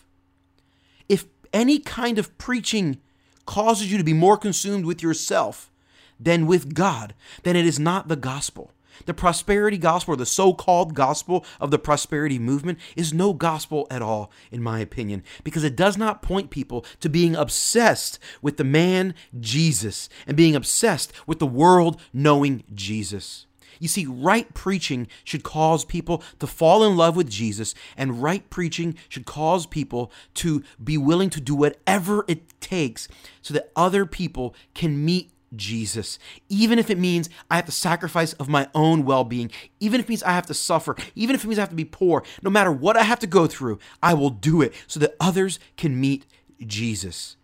If 1.09 1.27
any 1.53 1.79
kind 1.79 2.19
of 2.19 2.37
preaching 2.39 3.01
causes 3.47 3.91
you 3.91 3.99
to 3.99 4.05
be 4.05 4.13
more 4.13 4.37
consumed 4.37 4.87
with 4.87 5.03
yourself 5.03 5.71
than 6.19 6.47
with 6.47 6.75
God, 6.75 7.15
then 7.43 7.57
it 7.57 7.67
is 7.67 7.79
not 7.79 8.09
the 8.09 8.17
gospel. 8.17 8.74
The 9.07 9.15
prosperity 9.15 9.79
gospel, 9.79 10.15
or 10.15 10.17
the 10.17 10.27
so 10.27 10.53
called 10.55 10.95
gospel 10.95 11.45
of 11.61 11.71
the 11.71 11.79
prosperity 11.79 12.39
movement, 12.39 12.79
is 12.97 13.13
no 13.13 13.33
gospel 13.33 13.87
at 13.91 14.03
all, 14.03 14.31
in 14.51 14.63
my 14.63 14.81
opinion, 14.81 15.23
because 15.43 15.65
it 15.65 15.77
does 15.77 15.97
not 15.97 16.23
point 16.23 16.51
people 16.51 16.85
to 17.01 17.09
being 17.09 17.35
obsessed 17.37 18.19
with 18.43 18.57
the 18.57 18.65
man 18.65 19.15
Jesus 19.39 20.09
and 20.27 20.37
being 20.37 20.57
obsessed 20.57 21.13
with 21.27 21.39
the 21.39 21.47
world 21.47 22.01
knowing 22.13 22.65
Jesus. 22.75 23.47
You 23.81 23.89
see, 23.89 24.07
right 24.07 24.53
preaching 24.55 25.09
should 25.25 25.43
cause 25.43 25.85
people 25.85 26.23
to 26.39 26.47
fall 26.47 26.85
in 26.85 26.97
love 26.97 27.17
with 27.17 27.29
Jesus, 27.29 27.75
and 27.97 28.23
right 28.23 28.49
preaching 28.49 28.97
should 29.09 29.27
cause 29.27 29.67
people 29.67 30.13
to 30.35 30.63
be 30.83 30.97
willing 30.97 31.31
to 31.31 31.41
do 31.41 31.55
whatever 31.55 32.25
it 32.29 32.61
takes 32.61 33.09
so 33.43 33.53
that 33.55 33.71
other 33.77 34.07
people 34.07 34.55
can 34.75 35.05
meet 35.05 35.33
Jesus. 35.57 36.19
Even 36.49 36.79
if 36.79 36.91
it 36.91 36.99
means 36.99 37.31
I 37.51 37.57
have 37.57 37.67
to 37.67 37.73
sacrifice 37.73 38.33
of 38.35 38.49
my 38.49 38.69
own 38.75 39.05
well 39.05 39.25
being, 39.25 39.51
even 39.81 40.01
if 40.01 40.07
it 40.07 40.09
means 40.09 40.23
I 40.23 40.33
have 40.33 40.47
to 40.47 40.55
suffer, 40.55 40.97
even 41.15 41.35
if 41.35 41.45
it 41.45 41.49
means 41.49 41.59
I 41.59 41.63
have 41.63 41.71
to 41.71 41.77
be 41.77 41.85
poor, 41.85 42.23
no 42.43 42.51
matter 42.51 42.73
what 42.73 42.97
I 42.97 43.03
have 43.03 43.21
to 43.21 43.27
go 43.27 43.47
through, 43.47 43.79
I 44.03 44.15
will 44.15 44.31
do 44.31 44.63
it 44.63 44.75
so 44.87 45.01
that 45.01 45.17
others 45.21 45.59
can 45.77 46.01
meet 46.01 46.27
Jesus. 46.67 47.37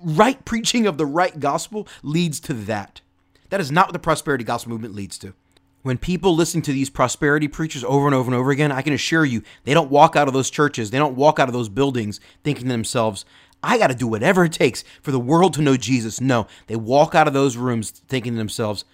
Right 0.00 0.44
preaching 0.44 0.86
of 0.86 0.98
the 0.98 1.06
right 1.06 1.38
gospel 1.38 1.88
leads 2.02 2.40
to 2.40 2.54
that. 2.54 3.00
That 3.48 3.60
is 3.60 3.72
not 3.72 3.88
what 3.88 3.92
the 3.92 3.98
prosperity 3.98 4.44
gospel 4.44 4.70
movement 4.70 4.94
leads 4.94 5.18
to. 5.18 5.34
When 5.82 5.96
people 5.96 6.36
listen 6.36 6.60
to 6.62 6.72
these 6.72 6.90
prosperity 6.90 7.48
preachers 7.48 7.84
over 7.84 8.06
and 8.06 8.14
over 8.14 8.28
and 8.28 8.34
over 8.34 8.50
again, 8.50 8.70
I 8.70 8.82
can 8.82 8.92
assure 8.92 9.24
you, 9.24 9.42
they 9.64 9.72
don't 9.72 9.90
walk 9.90 10.14
out 10.14 10.28
of 10.28 10.34
those 10.34 10.50
churches, 10.50 10.90
they 10.90 10.98
don't 10.98 11.16
walk 11.16 11.38
out 11.38 11.48
of 11.48 11.54
those 11.54 11.70
buildings 11.70 12.20
thinking 12.44 12.64
to 12.64 12.70
themselves, 12.70 13.24
I 13.62 13.78
got 13.78 13.88
to 13.88 13.94
do 13.94 14.06
whatever 14.06 14.44
it 14.44 14.52
takes 14.52 14.84
for 15.02 15.10
the 15.10 15.20
world 15.20 15.54
to 15.54 15.62
know 15.62 15.76
Jesus. 15.76 16.20
No, 16.20 16.46
they 16.66 16.76
walk 16.76 17.14
out 17.14 17.28
of 17.28 17.34
those 17.34 17.56
rooms 17.56 17.90
thinking 17.90 18.32
to 18.32 18.38
themselves, 18.38 18.84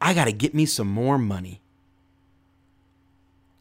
I 0.00 0.14
got 0.14 0.24
to 0.24 0.32
get 0.32 0.54
me 0.54 0.66
some 0.66 0.88
more 0.88 1.18
money. 1.18 1.60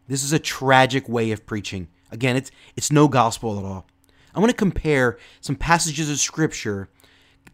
This 0.07 0.23
is 0.23 0.33
a 0.33 0.39
tragic 0.39 1.07
way 1.09 1.31
of 1.31 1.45
preaching. 1.45 1.87
Again, 2.11 2.35
it's 2.35 2.51
it's 2.75 2.91
no 2.91 3.07
gospel 3.07 3.57
at 3.57 3.65
all. 3.65 3.85
I 4.33 4.39
want 4.39 4.51
to 4.51 4.57
compare 4.57 5.17
some 5.41 5.55
passages 5.55 6.09
of 6.09 6.19
scripture 6.19 6.89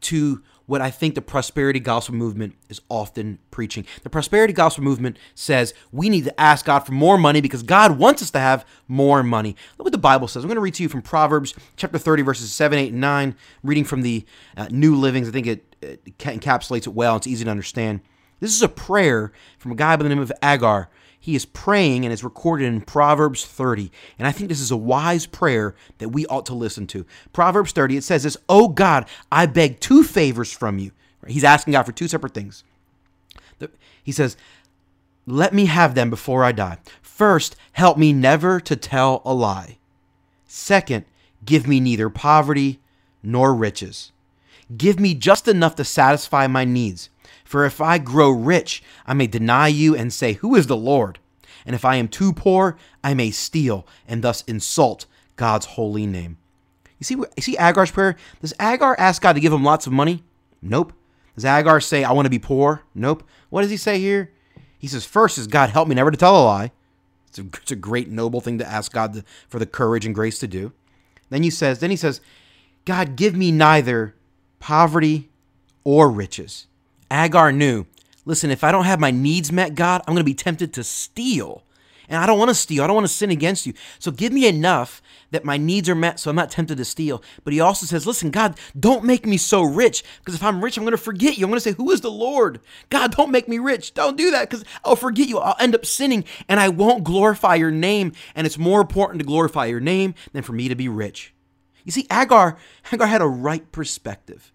to 0.02 0.44
what 0.66 0.82
I 0.82 0.90
think 0.90 1.16
the 1.16 1.22
prosperity 1.22 1.80
gospel 1.80 2.16
movement 2.16 2.56
is 2.70 2.80
often 2.88 3.40
preaching. 3.50 3.86
The 4.04 4.10
prosperity 4.10 4.54
gospel 4.54 4.84
movement 4.84 5.18
says 5.36 5.74
we 5.92 6.08
need 6.08 6.24
to 6.26 6.40
ask 6.40 6.66
God 6.66 6.80
for 6.80 6.94
more 6.94 7.18
money 7.18 7.42
because 7.42 7.64
God 7.64 7.98
wants 7.98 8.22
us 8.22 8.32
to 8.32 8.40
have 8.40 8.66
more 8.88 9.22
money. 9.22 9.56
Look 9.78 9.86
what 9.86 9.92
the 9.92 9.98
Bible 9.98 10.28
says. 10.28 10.44
I'm 10.44 10.48
going 10.48 10.56
to 10.56 10.62
read 10.62 10.76
to 10.76 10.84
you 10.84 10.90
from 10.90 11.02
Proverbs 11.02 11.54
chapter 11.76 11.98
30, 11.98 12.22
verses 12.22 12.54
7, 12.54 12.78
8, 12.80 12.92
and 12.94 13.02
9, 13.02 13.36
reading 13.64 13.84
from 13.84 14.02
the 14.02 14.26
uh, 14.56 14.68
New 14.72 14.96
Livings. 14.96 15.28
I 15.28 15.32
think 15.32 15.48
it, 15.48 15.76
it 15.82 16.06
encapsulates 16.20 16.88
it 16.88 16.94
well. 16.94 17.18
It's 17.18 17.28
easy 17.28 17.44
to 17.44 17.52
understand. 17.52 18.00
This 18.40 18.56
is 18.56 18.62
a 18.62 18.70
prayer 18.70 19.32
from 19.60 19.72
a 19.72 19.76
guy 19.76 19.96
by 19.98 20.04
the 20.04 20.10
name 20.10 20.20
of 20.20 20.32
Agur 20.42 20.90
he 21.24 21.36
is 21.36 21.46
praying 21.46 22.04
and 22.04 22.12
is 22.12 22.24
recorded 22.24 22.66
in 22.66 22.82
Proverbs 22.82 23.46
30. 23.46 23.92
And 24.18 24.28
I 24.28 24.32
think 24.32 24.50
this 24.50 24.60
is 24.60 24.72
a 24.72 24.76
wise 24.78 25.28
prayer 25.28 25.76
that 26.00 26.10
we 26.10 26.26
ought 26.26 26.48
to 26.48 26.56
listen 26.56 26.88
to. 26.88 27.06
Proverbs 27.32 27.72
30, 27.74 27.98
it 27.98 28.04
says 28.04 28.24
this, 28.24 28.38
Oh 28.50 28.68
God, 28.68 29.08
I 29.32 29.46
beg 29.46 29.80
two 29.80 30.04
favors 30.04 30.52
from 30.52 30.80
you. 30.80 30.92
He's 31.28 31.44
asking 31.44 31.74
God 31.74 31.84
for 31.84 31.92
two 31.92 32.08
separate 32.08 32.34
things. 32.34 32.64
He 34.04 34.12
says, 34.12 34.36
Let 35.28 35.54
me 35.54 35.68
have 35.68 35.94
them 35.94 36.10
before 36.10 36.44
I 36.44 36.54
die. 36.54 36.80
First, 37.04 37.56
help 37.74 38.00
me 38.00 38.14
never 38.14 38.60
to 38.60 38.76
tell 38.76 39.22
a 39.24 39.32
lie. 39.32 39.78
Second, 40.48 41.06
give 41.46 41.68
me 41.68 41.80
neither 41.80 42.10
poverty 42.10 42.80
nor 43.22 43.54
riches. 43.54 44.12
Give 44.76 45.00
me 45.00 45.14
just 45.14 45.48
enough 45.48 45.76
to 45.76 45.84
satisfy 45.84 46.48
my 46.48 46.66
needs 46.66 47.10
for 47.52 47.66
if 47.66 47.82
I 47.82 47.98
grow 47.98 48.30
rich, 48.30 48.82
I 49.06 49.14
may 49.14 49.28
deny 49.28 49.68
you 49.68 49.94
and 49.94 50.14
say, 50.14 50.34
Who 50.36 50.56
is 50.56 50.68
the 50.68 50.78
Lord? 50.78 51.20
And 51.66 51.76
if 51.76 51.84
I 51.84 51.98
am 51.98 52.08
too 52.08 52.32
poor, 52.32 52.78
I 53.04 53.14
may 53.14 53.30
steal 53.30 53.86
and 54.08 54.24
thus 54.24 54.42
insult 54.44 55.06
God's 55.36 55.66
holy 55.66 56.08
name. 56.08 56.38
You 56.98 57.04
see, 57.04 57.16
you 57.16 57.42
see 57.42 57.58
Agur's 57.58 57.92
prayer? 57.92 58.16
Does 58.40 58.54
Agur 58.58 58.96
ask 58.98 59.22
God 59.22 59.34
to 59.34 59.42
give 59.42 59.52
him 59.52 59.66
lots 59.66 59.86
of 59.86 59.92
money? 59.92 60.24
Nope. 60.62 60.94
Does 61.36 61.44
Agur 61.44 61.82
say, 61.82 62.06
I 62.06 62.14
want 62.14 62.26
to 62.26 62.30
be 62.30 62.40
poor? 62.40 62.84
Nope. 62.96 63.28
What 63.50 63.64
does 63.64 63.72
he 63.72 63.76
say 63.76 64.00
here? 64.00 64.32
He 64.80 64.88
says, 64.88 65.04
First 65.04 65.38
is 65.38 65.48
God, 65.48 65.72
help 65.72 65.90
me 65.90 65.96
never 65.96 66.10
to 66.10 66.16
tell 66.16 66.42
a 66.42 66.46
lie. 66.46 66.72
It's 67.28 67.40
a, 67.40 67.46
it's 67.62 67.72
a 67.72 67.76
great, 67.76 68.08
noble 68.08 68.40
thing 68.40 68.60
to 68.60 68.66
ask 68.66 68.94
God 68.94 69.12
to, 69.12 69.26
for 69.50 69.60
the 69.60 69.66
courage 69.66 70.06
and 70.06 70.16
grace 70.16 70.40
to 70.40 70.48
do. 70.48 70.72
Then 71.30 71.44
he 71.44 71.50
says, 71.50 71.80
then 71.80 71.90
he 71.90 71.98
says, 71.98 72.22
God, 72.86 73.18
give 73.18 73.36
me 73.36 73.52
neither 73.52 74.16
poverty 74.60 75.30
or 75.84 76.10
riches. 76.10 76.68
Agur 77.12 77.52
knew, 77.52 77.86
listen, 78.26 78.50
if 78.50 78.64
I 78.64 78.72
don't 78.72 78.86
have 78.86 79.00
my 79.00 79.12
needs 79.12 79.52
met, 79.52 79.76
God, 79.76 80.02
I'm 80.02 80.14
going 80.14 80.22
to 80.22 80.24
be 80.24 80.34
tempted 80.34 80.74
to 80.74 80.84
steal. 80.84 81.64
And 82.08 82.18
I 82.18 82.26
don't 82.26 82.40
want 82.40 82.50
to 82.50 82.56
steal. 82.56 82.84
I 82.84 82.88
don't 82.88 82.96
want 82.96 83.08
to 83.08 83.14
sin 83.14 83.32
against 83.32 83.66
you. 83.66 83.74
So 84.00 84.12
give 84.12 84.34
me 84.34 84.46
enough 84.46 85.02
that 85.32 85.46
my 85.46 85.56
needs 85.56 85.88
are 85.88 85.96
met 85.96 86.20
so 86.20 86.30
I'm 86.30 86.36
not 86.36 86.52
tempted 86.52 86.78
to 86.78 86.86
steal. 86.86 87.24
But 87.44 87.54
he 87.54 87.60
also 87.62 87.86
says, 87.86 88.06
listen, 88.06 88.32
God, 88.32 88.58
don't 88.78 89.06
make 89.06 89.26
me 89.26 89.38
so 89.38 89.62
rich 89.62 90.04
because 90.20 90.36
if 90.36 90.44
I'm 90.44 90.64
rich, 90.64 90.78
I'm 90.78 90.84
going 90.84 90.92
to 90.92 90.98
forget 90.98 91.38
you. 91.38 91.46
I'm 91.46 91.52
going 91.52 91.62
to 91.62 91.70
say, 91.70 91.72
who 91.72 91.92
is 91.92 92.02
the 92.02 92.12
Lord? 92.12 92.60
God, 92.90 93.16
don't 93.16 93.32
make 93.32 93.48
me 93.48 93.60
rich. 93.60 93.94
Don't 93.94 94.18
do 94.18 94.32
that 94.32 94.50
because 94.50 94.66
I'll 94.84 94.98
forget 94.98 95.30
you. 95.30 95.40
I'll 95.40 95.56
end 95.60 95.76
up 95.76 95.86
sinning 95.86 96.26
and 96.50 96.60
I 96.60 96.68
won't 96.68 97.06
glorify 97.06 97.56
your 97.56 97.72
name. 97.72 98.12
And 98.36 98.46
it's 98.46 98.58
more 98.58 98.82
important 98.82 99.20
to 99.20 99.26
glorify 99.26 99.68
your 99.68 99.80
name 99.80 100.14
than 100.34 100.44
for 100.44 100.52
me 100.54 100.68
to 100.68 100.76
be 100.76 100.90
rich. 100.90 101.34
You 101.86 101.92
see, 101.92 102.08
Agur, 102.10 102.58
Agur 102.92 103.06
had 103.06 103.22
a 103.22 103.28
right 103.28 103.70
perspective. 103.72 104.52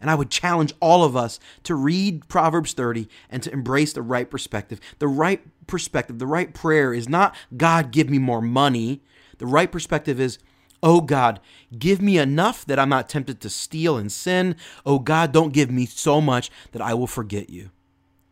And 0.00 0.10
I 0.10 0.14
would 0.14 0.30
challenge 0.30 0.72
all 0.80 1.04
of 1.04 1.16
us 1.16 1.38
to 1.64 1.74
read 1.74 2.28
Proverbs 2.28 2.72
30 2.72 3.08
and 3.28 3.42
to 3.42 3.52
embrace 3.52 3.92
the 3.92 4.02
right 4.02 4.30
perspective. 4.30 4.80
The 4.98 5.08
right 5.08 5.42
perspective, 5.66 6.18
the 6.18 6.26
right 6.26 6.52
prayer 6.54 6.92
is 6.94 7.08
not, 7.08 7.34
God, 7.56 7.90
give 7.90 8.08
me 8.08 8.18
more 8.18 8.40
money. 8.40 9.02
The 9.38 9.46
right 9.46 9.70
perspective 9.70 10.18
is, 10.18 10.38
Oh 10.82 11.00
God, 11.00 11.40
give 11.78 12.00
me 12.00 12.18
enough 12.18 12.64
that 12.64 12.78
I'm 12.78 12.88
not 12.88 13.08
tempted 13.08 13.40
to 13.40 13.50
steal 13.50 13.96
and 13.98 14.10
sin. 14.10 14.56
Oh 14.86 14.98
God, 14.98 15.32
don't 15.32 15.52
give 15.52 15.70
me 15.70 15.84
so 15.86 16.20
much 16.20 16.50
that 16.72 16.80
I 16.80 16.94
will 16.94 17.06
forget 17.06 17.50
you. 17.50 17.70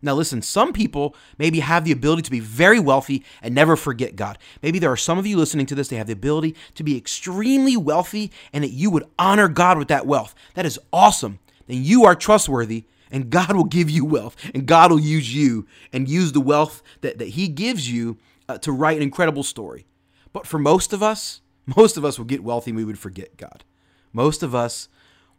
Now, 0.01 0.15
listen, 0.15 0.43
some 0.43 0.73
people 0.73 1.17
maybe 1.39 1.61
have 1.61 1.85
the 1.85 1.93
ability 1.93 2.23
to 2.23 2.31
be 2.31 2.41
very 2.41 2.79
wealthy 2.79 3.25
and 3.43 3.55
never 3.55 3.75
forget 3.75 4.15
God. 4.15 4.39
Maybe 4.63 4.79
there 4.79 4.93
are 4.93 4.97
some 4.97 5.19
of 5.19 5.27
you 5.27 5.37
listening 5.37 5.67
to 5.67 5.75
this, 5.75 5.89
they 5.89 5.97
have 5.97 6.07
the 6.07 6.13
ability 6.13 6.55
to 6.77 6.85
be 6.85 6.97
extremely 6.97 7.77
wealthy 7.77 8.31
and 8.53 8.63
that 8.63 8.71
you 8.71 8.91
would 8.91 9.05
honor 9.19 9.49
God 9.49 9.77
with 9.77 9.89
that 9.89 10.07
wealth. 10.07 10.35
That 10.55 10.67
is 10.67 10.79
awesome 10.93 11.41
then 11.69 11.85
you 11.85 12.05
are 12.05 12.17
trustworthy 12.17 12.85
and 13.11 13.31
God 13.31 13.55
will 13.55 13.65
give 13.65 13.89
you 13.89 14.05
wealth 14.05 14.37
and 14.53 14.67
God 14.67 14.91
will 14.91 15.01
use 15.01 15.35
you 15.35 15.67
and 15.93 16.09
use 16.09 16.33
the 16.33 16.41
wealth 16.41 16.83
that, 17.03 17.19
that 17.19 17.29
He 17.29 17.49
gives 17.49 17.91
you 17.91 18.19
uh, 18.49 18.59
to 18.59 18.73
write 18.73 18.97
an 18.97 19.03
incredible 19.03 19.43
story. 19.43 19.87
But 20.33 20.47
for 20.47 20.59
most 20.59 20.93
of 20.93 21.03
us, 21.03 21.41
most 21.77 21.97
of 21.97 22.05
us 22.05 22.19
would 22.19 22.29
get 22.29 22.43
wealthy 22.43 22.71
and 22.71 22.77
we 22.77 22.85
would 22.85 22.99
forget 22.99 23.37
God. 23.37 23.65
Most 24.13 24.43
of 24.43 24.55
us 24.55 24.89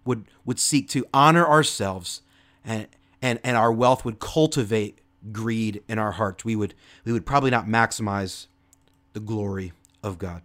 would, 0.06 0.26
would 0.46 0.60
seek 0.60 0.88
to 0.90 1.06
honor 1.14 1.46
ourselves 1.46 2.22
and, 2.64 2.88
and, 3.22 3.40
and 3.44 3.58
our 3.58 3.72
wealth 3.72 4.06
would 4.06 4.20
cultivate 4.20 5.00
greed 5.32 5.84
in 5.88 6.00
our 6.00 6.14
hearts. 6.14 6.46
We 6.46 6.56
would, 6.56 6.76
we 7.04 7.12
would 7.12 7.26
probably 7.26 7.50
not 7.50 7.66
maximize 7.66 8.48
the 9.14 9.20
glory 9.20 9.74
of 10.04 10.18
God. 10.18 10.44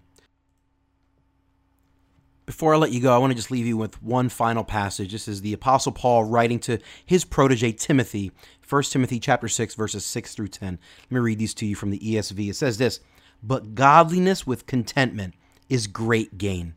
Before 2.46 2.74
I 2.74 2.76
let 2.76 2.92
you 2.92 3.00
go, 3.00 3.14
I 3.14 3.18
want 3.18 3.30
to 3.30 3.36
just 3.36 3.50
leave 3.50 3.66
you 3.66 3.78
with 3.78 4.02
one 4.02 4.28
final 4.28 4.64
passage. 4.64 5.12
This 5.12 5.28
is 5.28 5.40
the 5.40 5.54
Apostle 5.54 5.92
Paul 5.92 6.24
writing 6.24 6.58
to 6.60 6.78
his 7.06 7.24
protege 7.24 7.72
Timothy, 7.72 8.32
1 8.68 8.82
Timothy 8.84 9.18
chapter 9.18 9.48
6, 9.48 9.74
verses 9.74 10.04
6 10.04 10.34
through 10.34 10.48
10. 10.48 10.78
Let 11.04 11.10
me 11.10 11.20
read 11.20 11.38
these 11.38 11.54
to 11.54 11.66
you 11.66 11.74
from 11.74 11.88
the 11.88 11.98
ESV. 11.98 12.50
It 12.50 12.56
says 12.56 12.76
this 12.76 13.00
But 13.42 13.74
godliness 13.74 14.46
with 14.46 14.66
contentment 14.66 15.34
is 15.70 15.86
great 15.86 16.36
gain. 16.36 16.74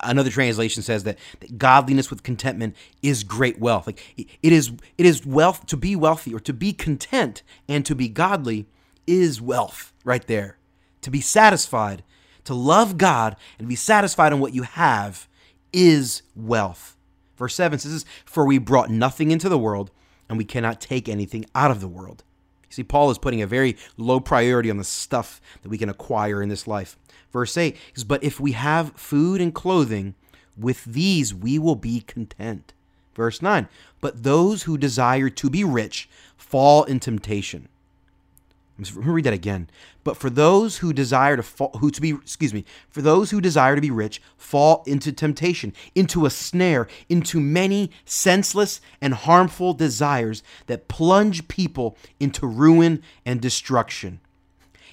Another 0.00 0.30
translation 0.30 0.82
says 0.82 1.04
that, 1.04 1.18
that 1.40 1.58
godliness 1.58 2.10
with 2.10 2.22
contentment 2.22 2.74
is 3.02 3.22
great 3.22 3.60
wealth. 3.60 3.86
Like 3.86 4.02
it 4.16 4.52
is 4.52 4.72
it 4.96 5.04
is 5.04 5.26
wealth 5.26 5.66
to 5.66 5.76
be 5.76 5.94
wealthy 5.94 6.34
or 6.34 6.40
to 6.40 6.54
be 6.54 6.72
content 6.72 7.42
and 7.68 7.84
to 7.84 7.94
be 7.94 8.08
godly 8.08 8.66
is 9.06 9.42
wealth 9.42 9.92
right 10.04 10.26
there. 10.26 10.56
To 11.02 11.10
be 11.10 11.20
satisfied 11.20 12.02
to 12.46 12.54
love 12.54 12.98
God 12.98 13.36
and 13.58 13.68
be 13.68 13.76
satisfied 13.76 14.32
in 14.32 14.40
what 14.40 14.54
you 14.54 14.62
have 14.62 15.28
is 15.72 16.22
wealth. 16.34 16.96
Verse 17.36 17.54
7 17.54 17.78
says, 17.78 18.04
For 18.24 18.46
we 18.46 18.58
brought 18.58 18.90
nothing 18.90 19.30
into 19.30 19.48
the 19.48 19.58
world, 19.58 19.90
and 20.28 20.38
we 20.38 20.44
cannot 20.44 20.80
take 20.80 21.08
anything 21.08 21.44
out 21.54 21.70
of 21.70 21.80
the 21.80 21.88
world. 21.88 22.24
You 22.70 22.74
see, 22.74 22.82
Paul 22.82 23.10
is 23.10 23.18
putting 23.18 23.42
a 23.42 23.46
very 23.46 23.76
low 23.96 24.20
priority 24.20 24.70
on 24.70 24.78
the 24.78 24.84
stuff 24.84 25.40
that 25.62 25.68
we 25.68 25.78
can 25.78 25.88
acquire 25.88 26.42
in 26.42 26.48
this 26.48 26.66
life. 26.66 26.98
Verse 27.32 27.56
8 27.56 27.76
is, 27.94 28.04
But 28.04 28.24
if 28.24 28.40
we 28.40 28.52
have 28.52 28.92
food 28.96 29.40
and 29.40 29.54
clothing, 29.54 30.14
with 30.56 30.84
these 30.84 31.34
we 31.34 31.58
will 31.58 31.76
be 31.76 32.00
content. 32.00 32.72
Verse 33.14 33.42
9, 33.42 33.68
But 34.00 34.22
those 34.22 34.64
who 34.64 34.78
desire 34.78 35.28
to 35.30 35.50
be 35.50 35.64
rich 35.64 36.08
fall 36.36 36.84
in 36.84 37.00
temptation 37.00 37.68
let 38.78 38.94
me 38.94 39.12
read 39.12 39.24
that 39.24 39.32
again. 39.32 39.70
But 40.04 40.16
for 40.16 40.28
those 40.28 40.78
who 40.78 40.92
desire 40.92 41.36
to 41.36 41.42
fall, 41.42 41.70
who 41.80 41.90
to 41.90 42.00
be, 42.00 42.10
excuse 42.10 42.52
me, 42.52 42.64
for 42.90 43.00
those 43.00 43.30
who 43.30 43.40
desire 43.40 43.74
to 43.74 43.80
be 43.80 43.90
rich, 43.90 44.20
fall 44.36 44.82
into 44.86 45.12
temptation, 45.12 45.72
into 45.94 46.26
a 46.26 46.30
snare, 46.30 46.86
into 47.08 47.40
many 47.40 47.90
senseless 48.04 48.80
and 49.00 49.14
harmful 49.14 49.72
desires 49.72 50.42
that 50.66 50.88
plunge 50.88 51.48
people 51.48 51.96
into 52.20 52.46
ruin 52.46 53.02
and 53.24 53.40
destruction. 53.40 54.20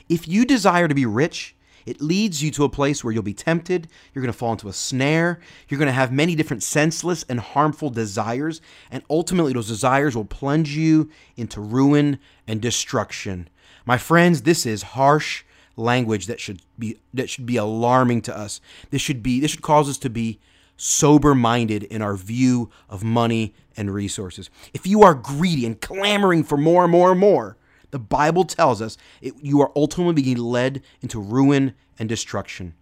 If 0.07 0.27
you 0.27 0.45
desire 0.45 0.87
to 0.87 0.95
be 0.95 1.05
rich, 1.05 1.55
it 1.85 2.01
leads 2.01 2.41
you 2.41 2.49
to 2.51 2.63
a 2.63 2.69
place 2.69 3.03
where 3.03 3.11
you'll 3.13 3.23
be 3.23 3.33
tempted. 3.33 3.89
You're 4.13 4.21
going 4.21 4.31
to 4.31 4.37
fall 4.37 4.53
into 4.53 4.69
a 4.69 4.73
snare. 4.73 5.39
You're 5.67 5.77
going 5.77 5.87
to 5.87 5.91
have 5.91 6.11
many 6.11 6.35
different 6.35 6.63
senseless 6.63 7.23
and 7.27 7.39
harmful 7.39 7.89
desires. 7.89 8.61
And 8.89 9.03
ultimately, 9.09 9.53
those 9.53 9.67
desires 9.67 10.15
will 10.15 10.25
plunge 10.25 10.75
you 10.75 11.09
into 11.35 11.59
ruin 11.59 12.19
and 12.47 12.61
destruction. 12.61 13.49
My 13.85 13.97
friends, 13.97 14.43
this 14.43 14.65
is 14.65 14.83
harsh 14.83 15.43
language 15.75 16.27
that 16.27 16.39
should 16.39 16.61
be 16.77 16.99
that 17.13 17.29
should 17.29 17.45
be 17.45 17.57
alarming 17.57 18.21
to 18.23 18.37
us. 18.37 18.61
This 18.91 19.01
should 19.01 19.23
be 19.23 19.39
this 19.39 19.51
should 19.51 19.61
cause 19.61 19.89
us 19.89 19.97
to 19.99 20.09
be 20.09 20.39
sober-minded 20.77 21.83
in 21.83 22.01
our 22.01 22.15
view 22.15 22.69
of 22.89 23.03
money 23.03 23.53
and 23.77 23.93
resources. 23.93 24.49
If 24.73 24.87
you 24.87 25.03
are 25.03 25.13
greedy 25.13 25.65
and 25.65 25.79
clamoring 25.79 26.43
for 26.43 26.57
more 26.57 26.83
and 26.83 26.91
more 26.91 27.11
and 27.11 27.19
more, 27.19 27.57
the 27.91 27.99
Bible 27.99 28.43
tells 28.43 28.81
us 28.81 28.97
it, 29.21 29.35
you 29.41 29.61
are 29.61 29.71
ultimately 29.75 30.23
being 30.23 30.37
led 30.37 30.81
into 31.01 31.19
ruin 31.19 31.75
and 31.99 32.09
destruction. 32.09 32.73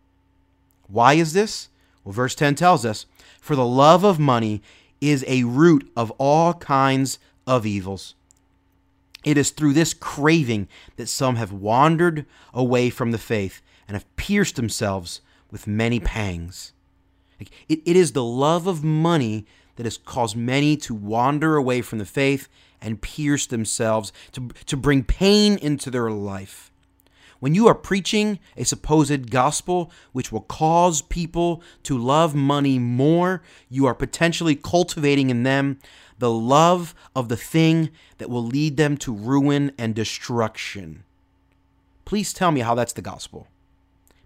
Why 0.87 1.13
is 1.13 1.33
this? 1.33 1.69
Well, 2.03 2.13
verse 2.13 2.33
10 2.35 2.55
tells 2.55 2.85
us, 2.85 3.05
For 3.39 3.55
the 3.55 3.65
love 3.65 4.03
of 4.03 4.19
money 4.19 4.61
is 4.99 5.25
a 5.27 5.43
root 5.43 5.91
of 5.95 6.11
all 6.11 6.53
kinds 6.53 7.19
of 7.45 7.65
evils. 7.65 8.15
It 9.23 9.38
is 9.38 9.51
through 9.51 9.73
this 9.73 9.93
craving 9.93 10.67
that 10.95 11.07
some 11.07 11.36
have 11.36 11.51
wandered 11.51 12.25
away 12.53 12.89
from 12.89 13.12
the 13.12 13.17
faith 13.17 13.62
and 13.88 13.95
have 13.95 14.15
pierced 14.15 14.55
themselves 14.55 15.21
with 15.51 15.67
many 15.67 15.99
pangs. 15.99 16.73
It, 17.39 17.81
it 17.86 17.95
is 17.95 18.12
the 18.12 18.23
love 18.23 18.67
of 18.67 18.84
money 18.84 19.45
that 19.75 19.86
has 19.86 19.97
caused 19.97 20.36
many 20.36 20.77
to 20.77 20.93
wander 20.93 21.55
away 21.55 21.81
from 21.81 21.99
the 21.99 22.05
faith 22.05 22.47
and 22.81 23.01
pierce 23.01 23.45
themselves, 23.45 24.12
to, 24.31 24.49
to 24.65 24.77
bring 24.77 25.03
pain 25.03 25.57
into 25.57 25.91
their 25.91 26.10
life. 26.10 26.71
When 27.39 27.55
you 27.55 27.67
are 27.67 27.75
preaching 27.75 28.38
a 28.55 28.63
supposed 28.63 29.31
gospel 29.31 29.91
which 30.12 30.31
will 30.31 30.41
cause 30.41 31.01
people 31.01 31.63
to 31.84 31.97
love 31.97 32.36
money 32.36 32.77
more, 32.77 33.41
you 33.69 33.88
are 33.88 33.95
potentially 33.95 34.55
cultivating 34.55 35.31
in 35.31 35.41
them 35.41 35.79
the 36.21 36.29
love 36.29 36.93
of 37.15 37.29
the 37.29 37.36
thing 37.36 37.89
that 38.19 38.29
will 38.29 38.45
lead 38.45 38.77
them 38.77 38.95
to 38.95 39.12
ruin 39.12 39.71
and 39.75 39.95
destruction. 39.95 41.03
Please 42.05 42.31
tell 42.31 42.51
me 42.51 42.60
how 42.60 42.75
that's 42.75 42.93
the 42.93 43.01
gospel. 43.01 43.47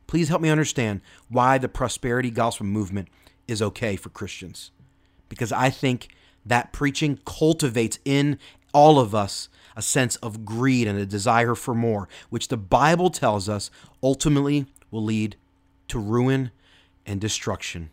Please 0.06 0.28
help 0.28 0.42
me 0.42 0.50
understand 0.50 1.00
why 1.30 1.58
the 1.58 1.70
prosperity 1.70 2.30
gospel 2.30 2.66
movement 2.66 3.08
is 3.48 3.62
okay 3.62 3.96
for 3.96 4.10
Christians. 4.10 4.72
Because 5.30 5.54
I 5.54 5.70
think 5.70 6.10
that 6.46 6.74
preaching 6.74 7.18
cultivates 7.26 7.98
in 8.04 8.40
all 8.74 9.00
of 9.00 9.16
us 9.16 9.48
a 9.78 9.82
sense 9.82 10.18
of 10.18 10.44
greed 10.44 10.90
and 10.90 11.00
a 11.00 11.06
desire 11.06 11.56
for 11.56 11.74
more, 11.74 12.10
which 12.30 12.50
the 12.50 12.58
Bible 12.58 13.10
tells 13.10 13.48
us 13.48 13.72
ultimately 14.04 14.66
will 14.92 15.04
lead 15.04 15.38
to 15.88 15.98
ruin 15.98 16.52
and 17.06 17.22
destruction. 17.22 17.90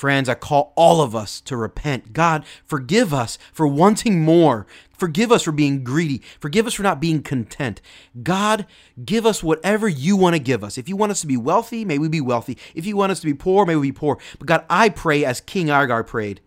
Friends, 0.00 0.30
I 0.30 0.34
call 0.34 0.72
all 0.76 1.02
of 1.02 1.14
us 1.14 1.42
to 1.42 1.58
repent. 1.58 2.14
God, 2.14 2.46
forgive 2.64 3.12
us 3.12 3.36
for 3.52 3.66
wanting 3.66 4.22
more. 4.22 4.66
Forgive 4.96 5.30
us 5.30 5.42
for 5.42 5.52
being 5.52 5.84
greedy. 5.84 6.22
Forgive 6.38 6.66
us 6.66 6.72
for 6.72 6.82
not 6.82 7.02
being 7.02 7.22
content. 7.22 7.82
God, 8.22 8.64
give 9.04 9.26
us 9.26 9.42
whatever 9.42 9.90
you 9.90 10.16
want 10.16 10.36
to 10.36 10.40
give 10.40 10.64
us. 10.64 10.78
If 10.78 10.88
you 10.88 10.96
want 10.96 11.12
us 11.12 11.20
to 11.20 11.26
be 11.26 11.36
wealthy, 11.36 11.84
may 11.84 11.98
we 11.98 12.08
be 12.08 12.22
wealthy. 12.22 12.56
If 12.74 12.86
you 12.86 12.96
want 12.96 13.12
us 13.12 13.20
to 13.20 13.26
be 13.26 13.34
poor, 13.34 13.66
may 13.66 13.76
we 13.76 13.88
be 13.88 13.92
poor. 13.92 14.16
But 14.38 14.48
God, 14.48 14.64
I 14.70 14.88
pray 14.88 15.22
as 15.22 15.42
King 15.42 15.68
Agur 15.68 16.02
prayed. 16.02 16.40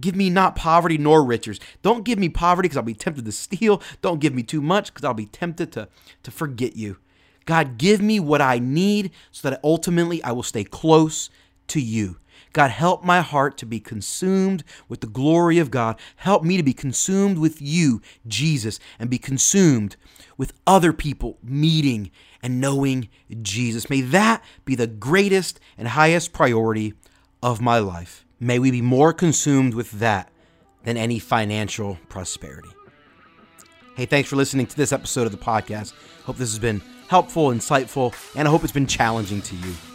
Give 0.00 0.14
me 0.14 0.30
not 0.30 0.54
poverty 0.54 0.96
nor 0.96 1.24
riches. 1.24 1.58
Don't 1.82 2.04
give 2.04 2.20
me 2.20 2.28
poverty 2.28 2.68
because 2.68 2.76
I'll 2.76 2.84
be 2.84 2.94
tempted 2.94 3.24
to 3.24 3.32
steal. 3.32 3.82
Don't 4.00 4.20
give 4.20 4.32
me 4.32 4.44
too 4.44 4.60
much 4.62 4.94
because 4.94 5.04
I'll 5.04 5.12
be 5.12 5.26
tempted 5.26 5.72
to, 5.72 5.88
to 6.22 6.30
forget 6.30 6.76
you. 6.76 6.98
God, 7.46 7.78
give 7.78 8.00
me 8.00 8.20
what 8.20 8.40
I 8.40 8.60
need 8.60 9.10
so 9.32 9.50
that 9.50 9.58
ultimately 9.64 10.22
I 10.22 10.30
will 10.30 10.44
stay 10.44 10.62
close 10.62 11.30
to 11.66 11.80
you. 11.80 12.18
God, 12.52 12.70
help 12.70 13.04
my 13.04 13.20
heart 13.20 13.56
to 13.58 13.66
be 13.66 13.80
consumed 13.80 14.64
with 14.88 15.00
the 15.00 15.06
glory 15.06 15.58
of 15.58 15.70
God. 15.70 15.98
Help 16.16 16.42
me 16.42 16.56
to 16.56 16.62
be 16.62 16.72
consumed 16.72 17.38
with 17.38 17.60
you, 17.62 18.02
Jesus, 18.26 18.78
and 18.98 19.08
be 19.08 19.18
consumed 19.18 19.96
with 20.36 20.52
other 20.66 20.92
people 20.92 21.38
meeting 21.42 22.10
and 22.42 22.60
knowing 22.60 23.08
Jesus. 23.40 23.88
May 23.88 24.00
that 24.00 24.42
be 24.64 24.74
the 24.74 24.86
greatest 24.86 25.60
and 25.78 25.88
highest 25.88 26.32
priority 26.32 26.94
of 27.42 27.60
my 27.60 27.78
life. 27.78 28.24
May 28.38 28.58
we 28.58 28.70
be 28.70 28.82
more 28.82 29.12
consumed 29.12 29.74
with 29.74 29.92
that 29.92 30.30
than 30.84 30.96
any 30.96 31.18
financial 31.18 31.98
prosperity. 32.08 32.70
Hey, 33.96 34.06
thanks 34.06 34.28
for 34.28 34.36
listening 34.36 34.66
to 34.66 34.76
this 34.76 34.92
episode 34.92 35.26
of 35.26 35.32
the 35.32 35.38
podcast. 35.38 35.92
Hope 36.24 36.36
this 36.38 36.50
has 36.50 36.58
been 36.58 36.82
helpful, 37.08 37.48
insightful, 37.48 38.14
and 38.34 38.48
I 38.48 38.50
hope 38.50 38.64
it's 38.64 38.72
been 38.72 38.86
challenging 38.86 39.42
to 39.42 39.56
you. 39.56 39.91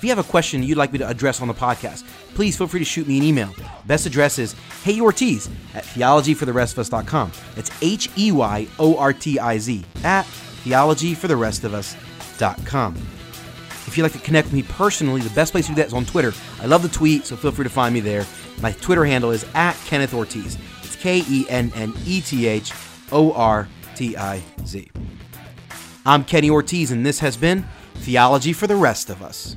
If 0.00 0.04
you 0.04 0.08
have 0.08 0.18
a 0.18 0.22
question 0.22 0.62
you'd 0.62 0.78
like 0.78 0.92
me 0.92 0.98
to 1.00 1.06
address 1.06 1.42
on 1.42 1.48
the 1.48 1.52
podcast, 1.52 2.04
please 2.32 2.56
feel 2.56 2.66
free 2.66 2.80
to 2.80 2.86
shoot 2.86 3.06
me 3.06 3.18
an 3.18 3.22
email. 3.22 3.54
Best 3.84 4.06
address 4.06 4.38
is 4.38 4.54
heyortiz 4.82 5.50
at 5.74 5.84
theologyfortherestofus.com. 5.84 7.32
It's 7.58 7.70
H 7.82 8.08
E 8.16 8.32
Y 8.32 8.66
O 8.78 8.96
R 8.96 9.12
T 9.12 9.38
I 9.38 9.58
Z 9.58 9.84
at 10.02 10.24
theologyfortherestofus.com. 10.64 12.96
If 12.96 13.98
you'd 13.98 14.04
like 14.04 14.12
to 14.12 14.18
connect 14.20 14.46
with 14.46 14.54
me 14.54 14.62
personally, 14.62 15.20
the 15.20 15.28
best 15.34 15.52
place 15.52 15.66
to 15.66 15.72
do 15.72 15.76
that 15.76 15.88
is 15.88 15.92
on 15.92 16.06
Twitter. 16.06 16.32
I 16.62 16.64
love 16.64 16.80
the 16.80 16.88
tweet, 16.88 17.26
so 17.26 17.36
feel 17.36 17.52
free 17.52 17.64
to 17.64 17.68
find 17.68 17.92
me 17.92 18.00
there. 18.00 18.24
My 18.62 18.72
Twitter 18.72 19.04
handle 19.04 19.32
is 19.32 19.44
at 19.52 19.76
Kenneth 19.84 20.14
Ortiz. 20.14 20.56
It's 20.82 20.96
K 20.96 21.22
E 21.28 21.44
N 21.50 21.70
N 21.74 21.92
E 22.06 22.22
T 22.22 22.46
H 22.46 22.72
O 23.12 23.34
R 23.34 23.68
T 23.94 24.16
I 24.16 24.40
Z. 24.64 24.90
I'm 26.06 26.24
Kenny 26.24 26.48
Ortiz, 26.48 26.90
and 26.90 27.04
this 27.04 27.18
has 27.18 27.36
been 27.36 27.66
Theology 27.96 28.54
for 28.54 28.66
the 28.66 28.76
Rest 28.76 29.10
of 29.10 29.22
Us. 29.22 29.56